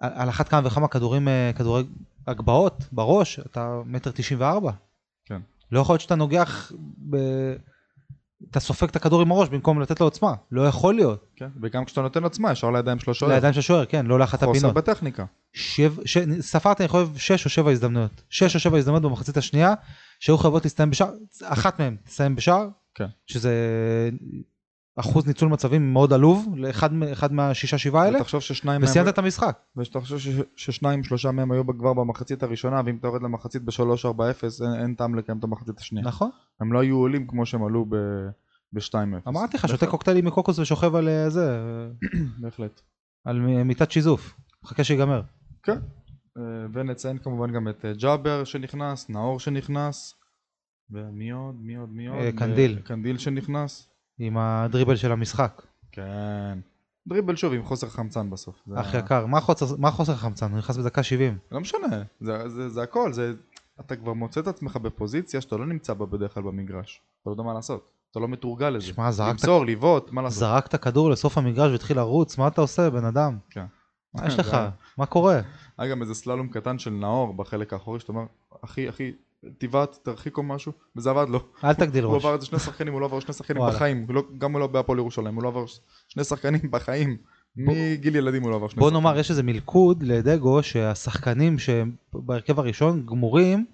[0.00, 1.84] על אחת כמה וכמה כדורים, אה, כדורי
[2.26, 4.72] הגבהות בראש, אתה מטר תשעים וארבע.
[5.24, 5.40] כן.
[5.72, 6.72] לא יכול להיות שאתה נוגח,
[7.10, 7.16] ב...
[8.50, 10.34] אתה סופג את הכדור עם הראש במקום לתת לו עוצמה.
[10.52, 11.26] לא יכול להיות.
[11.36, 13.32] כן, וגם כשאתה נותן עוצמה, ישר לידיים של השוער.
[13.32, 14.74] לידיים של השוער, כן, לא לאחת חוסר הפינות.
[14.74, 15.24] בטכניקה.
[15.52, 16.18] שב, ש...
[16.40, 18.22] ספרתי אני חושב שש או שבע הזדמנויות.
[18.30, 19.74] שש או שבע הזדמנויות במחצית השנייה
[20.20, 21.10] שהיו חייבות להסתיים בשער,
[21.44, 23.06] אחת מהן תסתיים בשער, כן.
[23.26, 23.52] שזה
[24.96, 28.90] אחוז ניצול מצבים מאוד עלוב לאחד אחד מהשישה שבעה האלה, ותחשוב ששניים מהם...
[28.90, 29.58] וסיימת את המשחק.
[29.76, 34.20] ותחשוב ש- ששניים, שלושה מהם היו כבר במחצית הראשונה, ואם אתה יורד למחצית ב-3-4-0,
[34.64, 36.06] אין, אין טעם לקיים את המחצית השנייה.
[36.06, 36.30] נכון,
[36.60, 37.86] הם לא היו עולים כמו שהם עלו
[38.72, 38.96] ב-2-0.
[39.28, 41.58] אמרתי לך, שותה קוקטיילים מקוקוס ושוכב על אה, זה,
[42.40, 42.80] בהחלט.
[43.24, 45.22] על מיטת שיזוף, מחכה שיגמר.
[45.62, 45.78] כן.
[46.38, 50.14] אה, ונציין כמובן גם את אה, ג'אבר שנכנס, נאור שנכנס,
[50.90, 51.54] ומי עוד?
[51.60, 51.88] מי עוד?
[51.92, 52.18] מי עוד?
[52.18, 52.76] אה, קנדיל.
[52.76, 53.88] אה, קנדיל שנכנס.
[54.18, 55.62] עם הדריבל של המשחק.
[55.92, 56.58] כן.
[57.08, 58.62] דריבל שוב עם חוסר חמצן בסוף.
[58.66, 60.50] זה אח ה- יקר, מה חוסר- מה חוסר חמצן?
[60.50, 61.38] הוא נכנס בדקה 70.
[61.52, 61.86] לא משנה,
[62.20, 63.32] זה, זה, זה הכל, זה...
[63.80, 67.00] אתה כבר מוצא את עצמך בפוזיציה שאתה לא נמצא בה בדרך כלל במגרש.
[67.22, 67.90] אתה לא יודע מה לעשות.
[68.10, 68.86] אתה לא מתורגל לזה.
[68.86, 70.38] שמע, זרקת- למסור, לבעוט, מה לעשות?
[70.38, 73.38] זרקת כדור לסוף המגרש והתחיל לרוץ, מה אתה עושה בן אדם?
[73.50, 73.64] כן.
[74.14, 74.56] מה יש לך?
[74.98, 75.40] מה קורה?
[75.78, 78.24] היה גם איזה סללום קטן של נאור בחלק האחורי, שאתה אומר,
[78.64, 79.12] אחי, אחי,
[79.58, 81.40] תבעט, תרחיק או משהו, וזה עבד לו.
[81.64, 82.24] אל תגדיל הוא ראש.
[82.24, 83.62] עבר את זה שני שחקנים, הוא לא עבר שני שחקנים.
[83.68, 84.04] בחיים.
[84.08, 85.64] הוא לא- גם הוא לא בהפועל ירושלים, הוא לא עבר
[86.08, 87.16] שני שחקנים בחיים.
[87.56, 89.04] מגיל ילדים הוא לא עבר שני בוא שחקנים.
[89.04, 93.64] נאמר, יש איזה מלכוד לדגו שהשחקנים שהם בהרכב הראשון גמורים,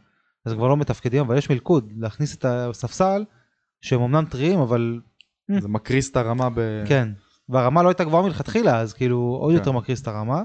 [0.45, 3.25] אז כבר לא מתפקדים, אבל יש מלכוד להכניס את הספסל,
[3.81, 5.01] שהם אמנם טריים, אבל
[5.61, 6.85] זה מקריס את הרמה ב...
[6.87, 7.09] כן.
[7.49, 9.59] והרמה לא הייתה גבוהה מלכתחילה, אז כאילו עוד כן.
[9.59, 10.43] יותר מקריס את הרמה.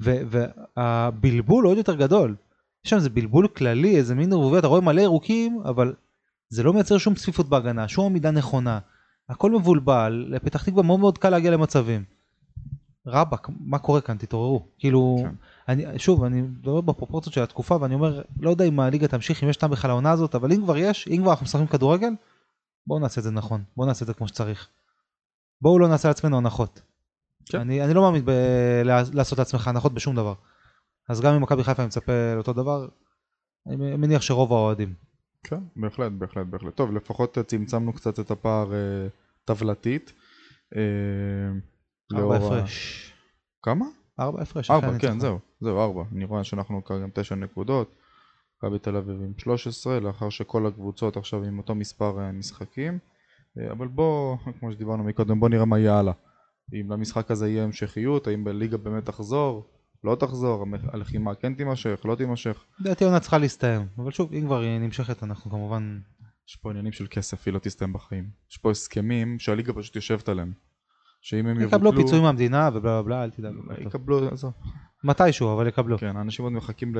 [0.00, 2.34] והבלבול עוד יותר גדול.
[2.84, 5.94] יש שם איזה בלבול כללי, איזה מין ערבוביה, אתה רואה מלא ירוקים, אבל
[6.48, 8.78] זה לא מייצר שום צפיפות בהגנה, שום עמידה נכונה.
[9.28, 12.04] הכל מבולבל, לפתח תקווה מאוד מאוד קל להגיע למצבים.
[13.06, 14.16] רבאק, מה קורה כאן?
[14.16, 14.66] תתעוררו.
[14.78, 15.34] כאילו, כן.
[15.68, 19.48] אני, שוב, אני מדבר בפרופורציות של התקופה, ואני אומר, לא יודע אם הליגה תמשיך, אם
[19.48, 22.10] יש טעם בכלל העונה הזאת, אבל אם כבר יש, אם כבר אנחנו משחקים כדורגל,
[22.86, 24.68] בואו נעשה את זה נכון, בואו נעשה את זה כמו שצריך.
[25.60, 26.80] בואו לא נעשה לעצמנו הנחות.
[27.46, 27.60] כן.
[27.60, 28.82] אני, אני לא מאמין ב-
[29.12, 30.34] לעשות לעצמך הנחות בשום דבר.
[31.08, 32.88] אז גם אם מכבי חיפה אני מצפה לאותו דבר,
[33.66, 34.94] אני מניח שרוב האוהדים.
[35.44, 36.74] כן, בהחלט, בהחלט, בהחלט.
[36.74, 38.78] טוב, לפחות צמצמנו קצת את הפער אה,
[39.44, 40.12] טבלתית.
[40.76, 40.80] אה,
[42.10, 43.12] לאור ארבע ה- הפרש.
[43.62, 43.84] כמה?
[44.20, 44.70] ארבע הפרש.
[44.70, 45.20] ארבע, כן, הניצחון.
[45.20, 46.02] זהו, זהו, ארבע.
[46.12, 47.94] אני רואה שאנחנו כרגע עם תשע נקודות.
[48.58, 52.98] מכבי תל אביב עם 13, לאחר שכל הקבוצות עכשיו עם אותו מספר אה, משחקים.
[53.58, 56.12] אה, אבל בוא, כמו שדיברנו מקודם, בוא נראה מה יהיה הלאה.
[56.72, 59.66] אם למשחק הזה יהיה המשכיות, האם בליגה באמת תחזור,
[60.04, 62.64] לא תחזור, הלחימה כן תימשך, לא תימשך.
[62.80, 65.98] לדעתי העונה צריכה להסתיים, אבל שוב, אם כבר היא נמשכת, אנחנו כמובן...
[66.48, 68.28] יש פה עניינים של כסף, היא לא תסתיים בחיים.
[68.50, 70.52] יש פה הסכמים שהליגה פשוט יושבת עליהם.
[71.20, 72.02] שאם הם יקבלו יבוטלו...
[72.02, 73.54] פיצויים מהמדינה ובלה בלה אל תדאג.
[73.78, 74.52] יקבלו, עזוב.
[75.04, 75.98] מתישהו, אבל יקבלו.
[75.98, 76.94] כן, האנשים עוד מחכים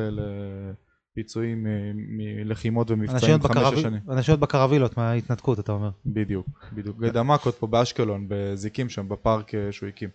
[1.15, 4.01] לפיצויים מלחימות אנשים ומבצעים חמש שנים.
[4.09, 5.91] אנשים עוד בקרווילות מההתנתקות, אתה אומר.
[6.07, 6.99] בדיוק, בדיוק.
[6.99, 10.09] גדמקות פה באשקלון, בזיקים שם, בפארק אה, שהוא הקים.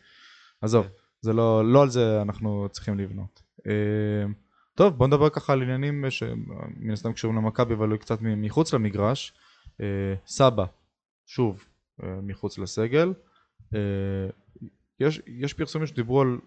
[0.62, 0.88] עזוב,
[1.22, 3.42] זה לא, לא על זה אנחנו צריכים לבנות.
[3.68, 4.26] אה,
[4.76, 9.34] טוב, בוא נדבר ככה על עניינים שמן הסתם קשורים למכבי, אבל קצת מ- מחוץ למגרש.
[9.82, 10.66] אה, סבא,
[11.26, 11.66] שוב,
[12.04, 13.14] אה, מחוץ לסגל.
[15.00, 16.38] יש, יש פרסומים שדיברו על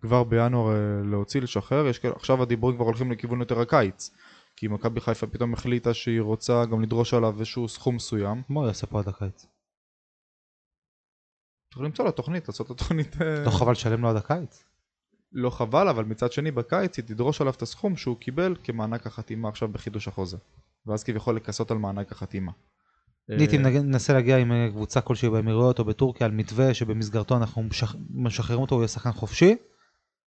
[0.00, 4.10] כבר בינואר להוציא, לשחרר, יש עכשיו הדיבורים כבר הולכים לכיוון יותר הקיץ.
[4.56, 8.42] כי מכבי חיפה פתאום החליטה שהיא רוצה גם לדרוש עליו איזשהו סכום מסוים.
[8.48, 9.46] מה הוא יעשה פה עד הקיץ?
[11.70, 13.22] צריך למצוא לו תוכנית, לעשות לו תוכנית...
[13.22, 14.64] אה, לא חבל לשלם לו עד הקיץ?
[15.32, 19.48] לא חבל, אבל מצד שני בקיץ היא תדרוש עליו את הסכום שהוא קיבל כמענק החתימה
[19.48, 20.36] עכשיו בחידוש החוזה.
[20.86, 22.52] ואז כביכול לכסות על מענק החתימה.
[23.28, 27.62] לעיתים אה, ננסה להגיע עם אה, קבוצה כלשהי באמירויות או בטורקיה על מתווה שבמסגרתו אנחנו
[27.62, 29.56] משח- משחררים אותו, הוא יהיה שחקן חופשי,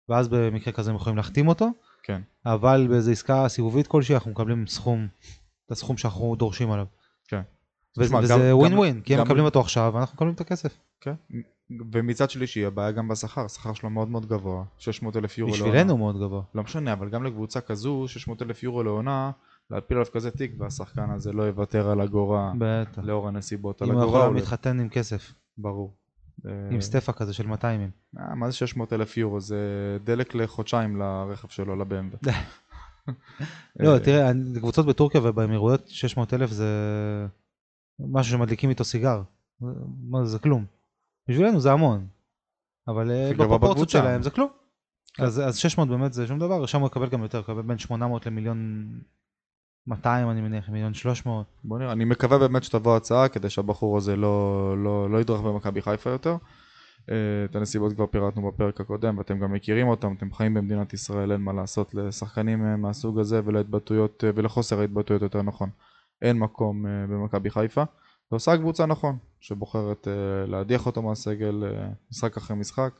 [0.10, 1.70] ואז במקרה כזה הם יכולים להחתים אותו,
[2.04, 5.08] כן, אבל באיזו עסקה סיבובית כלשהי אנחנו מקבלים סכום,
[5.66, 6.86] את הסכום שאנחנו דורשים עליו.
[7.98, 10.78] וזה ווין ווין, כי הם מקבלים אותו עכשיו ואנחנו מקבלים את הכסף.
[11.02, 11.14] כן.
[11.92, 15.66] ומצד שלישי הבעיה גם בשכר, השכר שלו מאוד מאוד גבוה, 600 אלף יורו לעונה.
[15.66, 16.42] בשבילנו מאוד גבוה.
[16.56, 19.32] לא משנה, אבל גם לקבוצה כזו, 600 אלף יורו לעונה,
[19.72, 23.02] להפיל עליו כזה תיק, והשחקן הזה לא יוותר על אגורה בטח.
[23.04, 23.82] לאור הנסיבות.
[23.82, 25.34] על אם הוא אגורה יכול לא- להתחתן עם כסף.
[25.58, 25.94] ברור,
[26.46, 29.40] אה, עם סטפה כזה של 200 אה, מה זה 600 אלף יורו?
[29.40, 29.58] זה
[30.04, 32.30] דלק לחודשיים לרכב שלו, ל-BMW.
[33.80, 36.68] לא, אה, תראה, קבוצות בטורקיה ובאמירויות 600 אלף זה
[38.00, 39.22] משהו שמדליקים איתו סיגר.
[40.10, 40.66] מה זה, זה כלום.
[41.28, 42.08] בשבילנו זה המון.
[42.88, 43.90] אבל אה, בפרופורציות.
[43.90, 44.50] שלהם זה כלום.
[45.14, 45.24] כן.
[45.24, 48.26] אז אז 600 באמת זה שום דבר, שם הוא יקבל גם יותר, יקבל בין 800
[48.26, 48.88] למיליון
[49.88, 51.46] 200 אני מניח, מיליון 300.
[51.64, 55.82] בוא נראה, אני מקווה באמת שתבוא הצעה כדי שהבחור הזה לא, לא, לא ידרך במכבי
[55.82, 56.38] חיפה יותר.
[57.10, 61.32] אה, את הנסיבות כבר פירטנו בפרק הקודם ואתם גם מכירים אותם, אתם חיים במדינת ישראל,
[61.32, 65.70] אין מה לעשות לשחקנים אה, מהסוג הזה ולהתבטאויות ולחוסר ההתבטאויות יותר נכון.
[66.22, 67.84] אין מקום אה, במכבי חיפה.
[68.32, 72.94] ועושה קבוצה נכון, שבוחרת אה, להדיח אותו מהסגל אה, משחק אחרי משחק,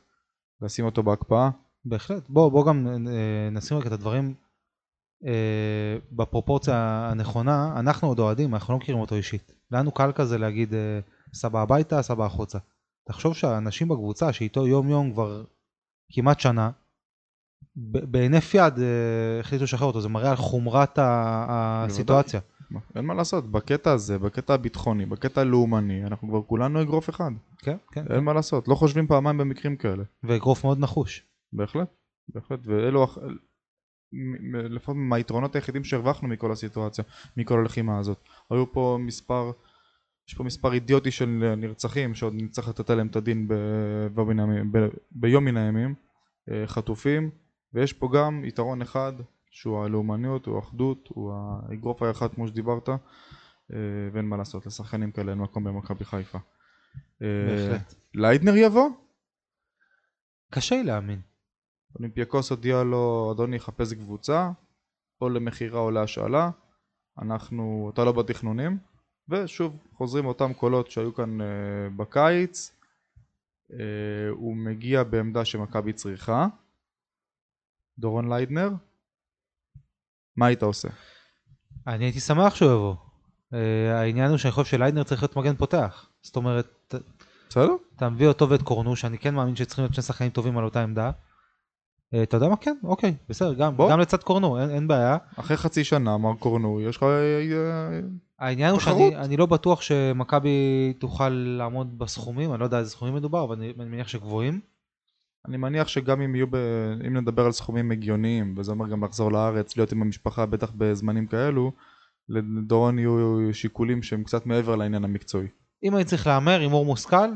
[0.62, 1.50] לשים אותו בהקפאה.
[1.84, 2.28] בהחלט.
[2.28, 2.86] בוא, בוא גם
[3.52, 4.34] נשים רק את הדברים
[6.12, 7.80] בפרופורציה הנכונה.
[7.80, 9.52] אנחנו עוד אוהדים, אנחנו לא מכירים אותו אישית.
[9.70, 10.74] לנו קל כזה להגיד
[11.34, 12.58] סבא הביתה, סבא החוצה.
[13.08, 15.44] תחשוב שהאנשים בקבוצה שאיתו יום יום כבר
[16.12, 16.70] כמעט שנה,
[17.76, 18.74] בהינף יד
[19.40, 22.40] החליטו לשחרר אותו, זה מראה על חומרת הסיטואציה.
[22.96, 27.30] אין מה לעשות, בקטע הזה, בקטע הביטחוני, בקטע הלאומני, אנחנו כבר כולנו אגרוף אחד.
[27.58, 28.04] כן, כן.
[28.10, 30.04] אין מה לעשות, לא חושבים פעמיים במקרים כאלה.
[30.22, 31.26] ואגרוף מאוד נחוש.
[31.52, 31.88] בהחלט,
[32.28, 33.06] בהחלט, ואלו
[34.52, 37.04] לפחות מהיתרונות היחידים שהרווחנו מכל הסיטואציה,
[37.36, 38.18] מכל הלחימה הזאת.
[38.50, 39.50] היו פה מספר,
[40.28, 44.88] יש פה מספר אידיוטי של נרצחים שעוד נצטרך לתת עליהם את הדין ב- הימים- ב-
[45.10, 45.94] ביום מן הימים,
[46.50, 47.30] אה, חטופים,
[47.74, 49.12] ויש פה גם יתרון אחד
[49.50, 52.98] שהוא הלאומניות, הוא האחדות, הוא האגרוף האחד כמו שדיברת, אה,
[54.12, 56.38] ואין מה לעשות, לשחקנים כאלה אין מקום במכבי חיפה.
[57.22, 57.94] אה, בהחלט.
[58.14, 58.90] ליידנר יבוא?
[60.50, 61.20] קשה לי להאמין.
[61.94, 64.50] אולימפיאקוס הודיע לו, אדוני חפש קבוצה,
[65.20, 66.50] או למכירה או להשאלה,
[67.22, 68.78] אנחנו, אתה לא בתכנונים,
[69.28, 71.44] ושוב, חוזרים אותם קולות שהיו כאן אה,
[71.96, 72.76] בקיץ,
[73.70, 73.74] אה,
[74.30, 76.46] הוא מגיע בעמדה שמכבי צריכה,
[77.98, 78.70] דורון ליידנר,
[80.36, 80.88] מה היית עושה?
[81.86, 82.94] אני הייתי שמח שהוא יבוא.
[83.52, 83.56] Uh,
[83.94, 86.06] העניין הוא שאני חושב שליידנר צריך להיות מגן פותח.
[86.22, 86.94] זאת אומרת,
[87.48, 87.72] בסדר?
[87.96, 90.82] אתה מביא אותו ואת קורנו, שאני כן מאמין שצריכים להיות שני שחקנים טובים על אותה
[90.82, 91.10] עמדה.
[92.14, 92.56] Uh, אתה יודע מה?
[92.56, 93.90] כן, אוקיי, בסדר, גם, בוא.
[93.90, 95.16] גם לצד קורנו, אין, אין בעיה.
[95.36, 97.02] אחרי חצי שנה, מר קורנו, יש לך...
[97.02, 98.00] אה,
[98.38, 98.80] העניין הוא.
[98.80, 103.56] שאני אני לא בטוח שמכבי תוכל לעמוד בסכומים, אני לא יודע איזה סכומים מדובר, אבל
[103.56, 104.60] אני, אני מניח שגבוהים.
[105.48, 106.56] אני מניח שגם אם יהיו, ב...
[107.06, 111.26] אם נדבר על סכומים הגיוניים, וזה אומר גם לחזור לארץ, להיות עם המשפחה, בטח בזמנים
[111.26, 111.72] כאלו,
[112.28, 115.46] לדורון יהיו שיקולים שהם קצת מעבר לעניין המקצועי.
[115.82, 117.28] אם אני צריך להמר, הימור מושכל,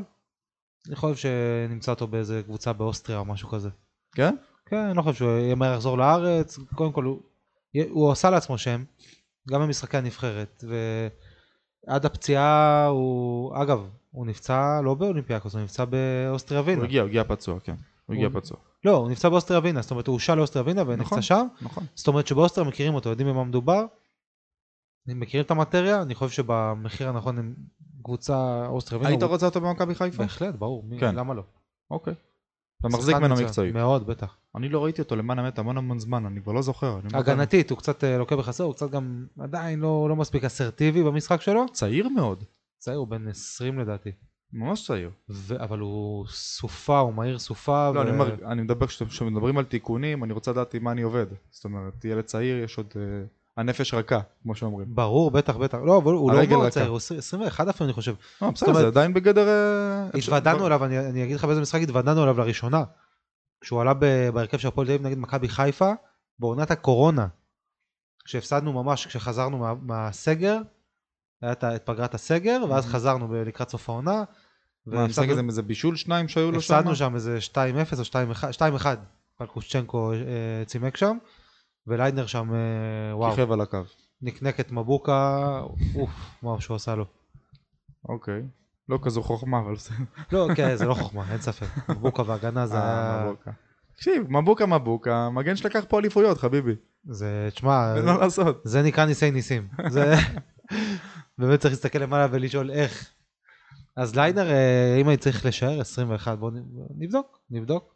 [0.87, 3.69] אני חושב שנמצא אותו באיזה קבוצה באוסטריה או משהו כזה.
[4.11, 4.35] כן?
[4.65, 7.21] כן, אני לא חושב שהוא ימהר לחזור לארץ, קודם כל הוא,
[7.89, 8.83] הוא עשה לעצמו שם,
[9.49, 10.63] גם במשחקי הנבחרת,
[11.87, 16.77] ועד הפציעה הוא, אגב, הוא נפצע לא באולימפיאקוס, הוא נפצע באוסטריה ווינה.
[16.77, 17.75] הוא הגיע, הוא הגיע פצוע, כן.
[18.05, 18.57] הוא הגיע פצוע.
[18.85, 21.21] לא, הוא נפצע באוסטריה ווינה, זאת אומרת הוא הושל לאוסטריה ווינה ונפצע נכון.
[21.21, 21.85] שם, נכון.
[21.95, 23.85] זאת אומרת שבאוסטריה מכירים אותו, יודעים במה מדובר,
[25.07, 27.55] מכירים את המטריה, אני חושב שבמחיר הנכון הם
[28.03, 29.09] קבוצה אוסטריה ווינה.
[29.09, 30.17] היית רוצה אותו במכבי חיפה?
[30.17, 31.15] בהחלט, ברור, כן.
[31.15, 31.43] למה לא?
[31.91, 32.13] אוקיי.
[32.79, 33.73] אתה מחזיק ממנו מקצועית.
[33.73, 34.37] מאוד, בטח.
[34.55, 36.99] אני לא ראיתי אותו למען האמת המון המון זמן, אני כבר לא זוכר.
[37.13, 41.41] הגנתית, הוא קצת אה, לוקה בחסר, הוא קצת גם עדיין לא, לא מספיק אסרטיבי במשחק
[41.41, 41.65] שלו.
[41.71, 42.43] צעיר מאוד.
[42.77, 44.11] צעיר, הוא בן 20 לדעתי.
[44.55, 45.09] ממש צעיר.
[45.29, 45.63] ו...
[45.63, 47.91] אבל הוא סופה, הוא מהיר סופה.
[47.91, 48.01] לא, ו...
[48.01, 51.25] אני אומר, אני מדבר, כשמדברים על תיקונים, אני רוצה לדעת עם מה אני עובד.
[51.51, 52.93] זאת אומרת, ילד צעיר, יש עוד...
[52.95, 53.01] אה,
[53.57, 54.95] הנפש רכה, כמו שאומרים.
[54.95, 55.77] ברור, בטח, בטח.
[55.85, 56.69] לא, אבל הוא לא מאוד.
[56.69, 58.15] צעיר, הוא 20 21 אפילו, אני חושב.
[58.41, 59.47] לא, בסדר, זה עדיין בגדר...
[59.47, 62.83] אה, התוודענו אליו, אני, אני אגיד לך באיזה משחק התוודענו אליו לראשונה.
[63.61, 63.93] כשהוא עלה
[64.33, 65.91] בהרכב של הפועל תל אביב נגד מכבי חיפה,
[66.39, 67.27] בעונת הקורונה.
[68.25, 70.57] כשהפסדנו ממש, כשחזרנו מה, מהסגר,
[71.41, 74.23] היה את פגרת הסגר, ואז חזרנו ב- לקראת סוף העונה.
[74.87, 76.73] מה, הזה עם איזה בישול שניים שהיו לו שם?
[76.75, 77.57] הפסדנו שם איזה 2-0
[77.97, 78.03] או
[78.79, 78.85] 2-1, 2-1,
[79.37, 81.17] פלקושצ'נקו אה, צימק שם,
[81.87, 83.81] וליידנר שם, אה, וואו, כיכב על הקו.
[84.21, 85.61] נקנק את מבוקה,
[85.95, 86.09] אוף,
[86.43, 87.05] וואו, שהוא עשה לו.
[88.09, 88.41] אוקיי.
[88.89, 89.95] לא כזו חוכמה, אבל בסדר.
[90.31, 91.89] לא, כן, זה לא חוכמה, אין ספק.
[91.89, 93.31] מבוקה והגנה זה אה, היה...
[93.95, 96.75] תקשיב, מבוקה מבוקה, מגן שלקח פה אליפויות, חביבי.
[97.09, 98.29] זה, תשמע, מה.
[98.63, 99.67] זה נקרא ניסי ניסים.
[99.87, 100.13] זה...
[101.37, 103.14] באמת צריך להסתכל למעלה ולשאול איך.
[103.95, 106.51] אז ליידנר, אה, אם אני צריך לשער 21, בואו
[106.97, 107.95] נבדוק, נבדוק.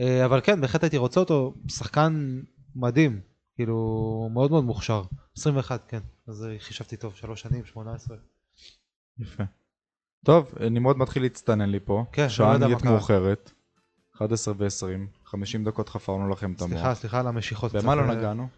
[0.00, 2.40] אה, אבל כן, בהחלט הייתי רוצה אותו, שחקן
[2.76, 3.20] מדהים,
[3.54, 5.02] כאילו, מאוד מאוד מוכשר.
[5.38, 6.00] 21, כן.
[6.28, 8.16] אז חישבתי טוב, שלוש שנים, 18.
[9.18, 9.44] יפה.
[10.24, 12.04] טוב, נמרוד מתחיל להצטנן לי פה.
[12.12, 12.84] כן, לא שעה מה נהיית.
[12.84, 13.52] מאוחרת.
[14.16, 16.72] 11 ו-20, 50 דקות חפרנו לכם את המוח.
[16.72, 17.72] סליחה, סליחה על המשיכות.
[17.72, 18.48] במה לא נגענו?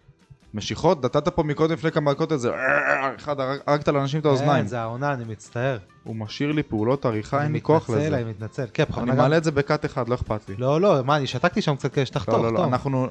[0.55, 4.63] משיכות, נתת פה מקודם לפני כמה דקות איזה "אה, אחד, הרג- הרגת לאנשים את האוזניים.
[4.63, 5.79] כן, זה העונה, אני מצטער.
[6.05, 8.17] הוא משאיר לי פעולות עריכה, אין אני לי כוח מתנצל, לזה.
[8.17, 8.65] אני מתנצל.
[8.75, 10.55] כן, בכוונה אני מעלה את זה ב cut אחד, לא אכפת לי.
[10.59, 12.65] לא, לא, מה, אני שתקתי שם קצת כדי שתחתוך, לא, לא, לא.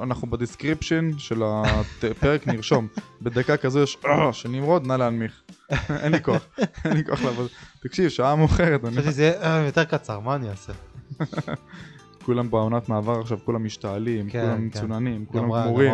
[0.04, 1.44] אנחנו, ב description של
[2.12, 2.88] הפרק נרשום.
[3.22, 5.42] בדקה כזו יש "אה, של נמרוד, נא להנמיך.
[6.04, 6.48] אין לי כוח,
[6.86, 7.48] אין לי כוח לעבוד.
[7.84, 8.92] תקשיב, שעה מאוחרת, אני...
[8.92, 10.74] חשבתי שזה יהיה אה, יותר קצר, מה אני אעשה?
[12.26, 14.64] כולם בעונת מעבר עכשיו, כולם משתעלים, כן, כולם כן.
[14.64, 15.92] מצוננים, כולם גמרה גמורים.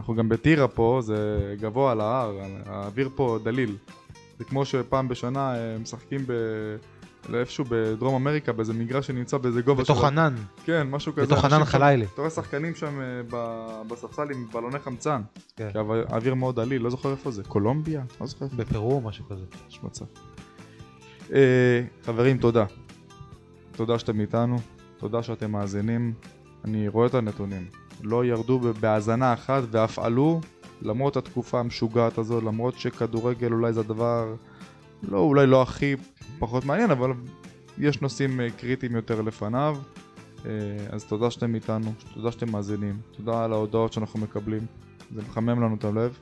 [0.00, 1.16] אנחנו גם בטירה פה, זה
[1.60, 2.36] גבוה על ההר,
[2.66, 3.76] האוויר פה דליל.
[4.38, 6.32] זה כמו שפעם בשנה אה, משחקים ב...
[7.34, 10.34] איפשהו בדרום אמריקה, באיזה מגרש שנמצא באיזה גובה בתוך של- ענן,
[10.64, 11.26] כן, משהו כזה.
[11.26, 12.04] בתוך ענן חלילי.
[12.04, 13.36] אתה רואה שחקנים שם אה,
[13.88, 15.22] בספסל עם בלוני חמצן.
[15.56, 15.68] כן.
[15.72, 17.42] כי האוויר- מאוד דליל, לא זוכר איפה זה.
[17.44, 18.02] קולומביה?
[18.20, 19.44] לא זוכר איפה בפרו, משהו כזה.
[19.68, 20.04] יש מצב.
[21.34, 22.64] אה, חברים, תודה.
[23.72, 24.56] תודה שאתם איתנו,
[24.98, 26.12] תודה שאתם מאזינים.
[26.64, 27.66] אני רואה את הנתונים.
[28.02, 30.40] לא ירדו בהאזנה אחת ואף עלו,
[30.82, 34.34] למרות התקופה המשוגעת הזו, למרות שכדורגל אולי זה הדבר,
[35.02, 35.96] לא, אולי לא הכי
[36.38, 37.12] פחות מעניין, אבל
[37.78, 39.78] יש נושאים אה, קריטיים יותר לפניו.
[40.46, 40.50] אה,
[40.90, 44.66] אז תודה שאתם איתנו, תודה שאתם מאזינים, תודה על ההודעות שאנחנו מקבלים,
[45.14, 46.18] זה מחמם לנו את הלב.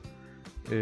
[0.71, 0.75] אה,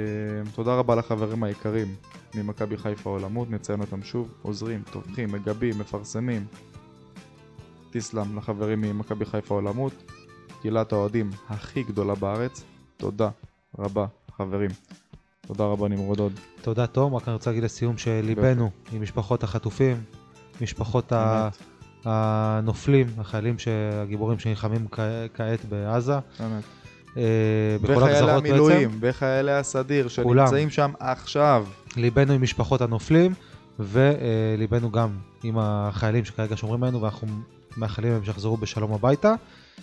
[0.56, 1.88] תודה רבה לחברים היקרים
[2.36, 6.46] ממכבי חיפה עולמות, נציין אותם שוב, עוזרים, תומכים, מגבים, מפרסמים.
[7.92, 9.94] תסלם לחברים ממכבי חיפה עולמות,
[10.62, 12.64] קהילת האוהדים הכי גדולה בארץ.
[12.98, 13.30] תודה
[13.80, 14.06] רבה
[14.38, 14.70] חברים.
[15.48, 16.34] תודה רבה נמרוד עוד.
[16.62, 20.04] תודה תום, רק אני רוצה להגיד לסיום שליבנו עם משפחות החטופים,
[20.62, 21.50] משפחות ה-.
[22.06, 23.56] הנופלים, החיילים
[24.02, 24.88] הגיבורים שנלחמים
[25.34, 26.20] כעת בעזה.
[26.40, 26.64] באמת.
[27.18, 27.24] אה,
[27.82, 28.90] בכל וחיילי המילואים.
[29.00, 30.08] וחיילי הסדיר.
[30.08, 31.66] שנמצאים שם עכשיו.
[31.96, 33.34] ליבנו עם משפחות הנופלים,
[33.80, 35.10] וליבנו גם
[35.44, 37.28] עם החיילים שכרגע שומרים עלינו, ואנחנו
[37.78, 39.34] מאחלים להם שיחזרו בשלום הביתה.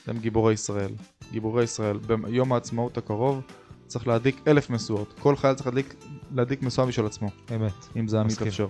[0.06, 0.90] הם גיבורי ישראל.
[1.32, 1.98] גיבורי ישראל.
[1.98, 3.40] ביום העצמאות הקרוב
[3.86, 5.14] צריך להדליק אלף משואות.
[5.18, 5.94] כל חייל צריך להדליק,
[6.34, 7.72] להדליק משואה משל עצמו, אמת.
[7.96, 8.46] אם זה מסכים.
[8.46, 8.66] מתאפשר.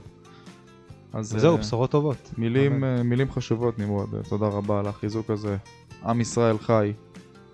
[1.12, 2.30] אז וזהו, אה, בשורות טובות.
[2.38, 2.84] מילים.
[2.84, 5.56] אה, מילים חשובות נמרוד, תודה רבה על החיזוק הזה.
[6.04, 6.92] עם ישראל חי,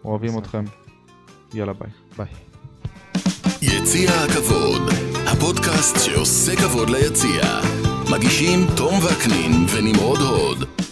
[0.04, 0.42] אוהבים ישראל.
[0.42, 0.64] אתכם.
[1.54, 1.90] יאללה ביי.
[2.16, 2.26] ביי.
[3.62, 4.82] יציע הכבוד,
[5.26, 7.42] הפודקאסט שעושה כבוד ליציע.
[8.12, 10.89] מגישים תום וקנין ונמרוד הוד.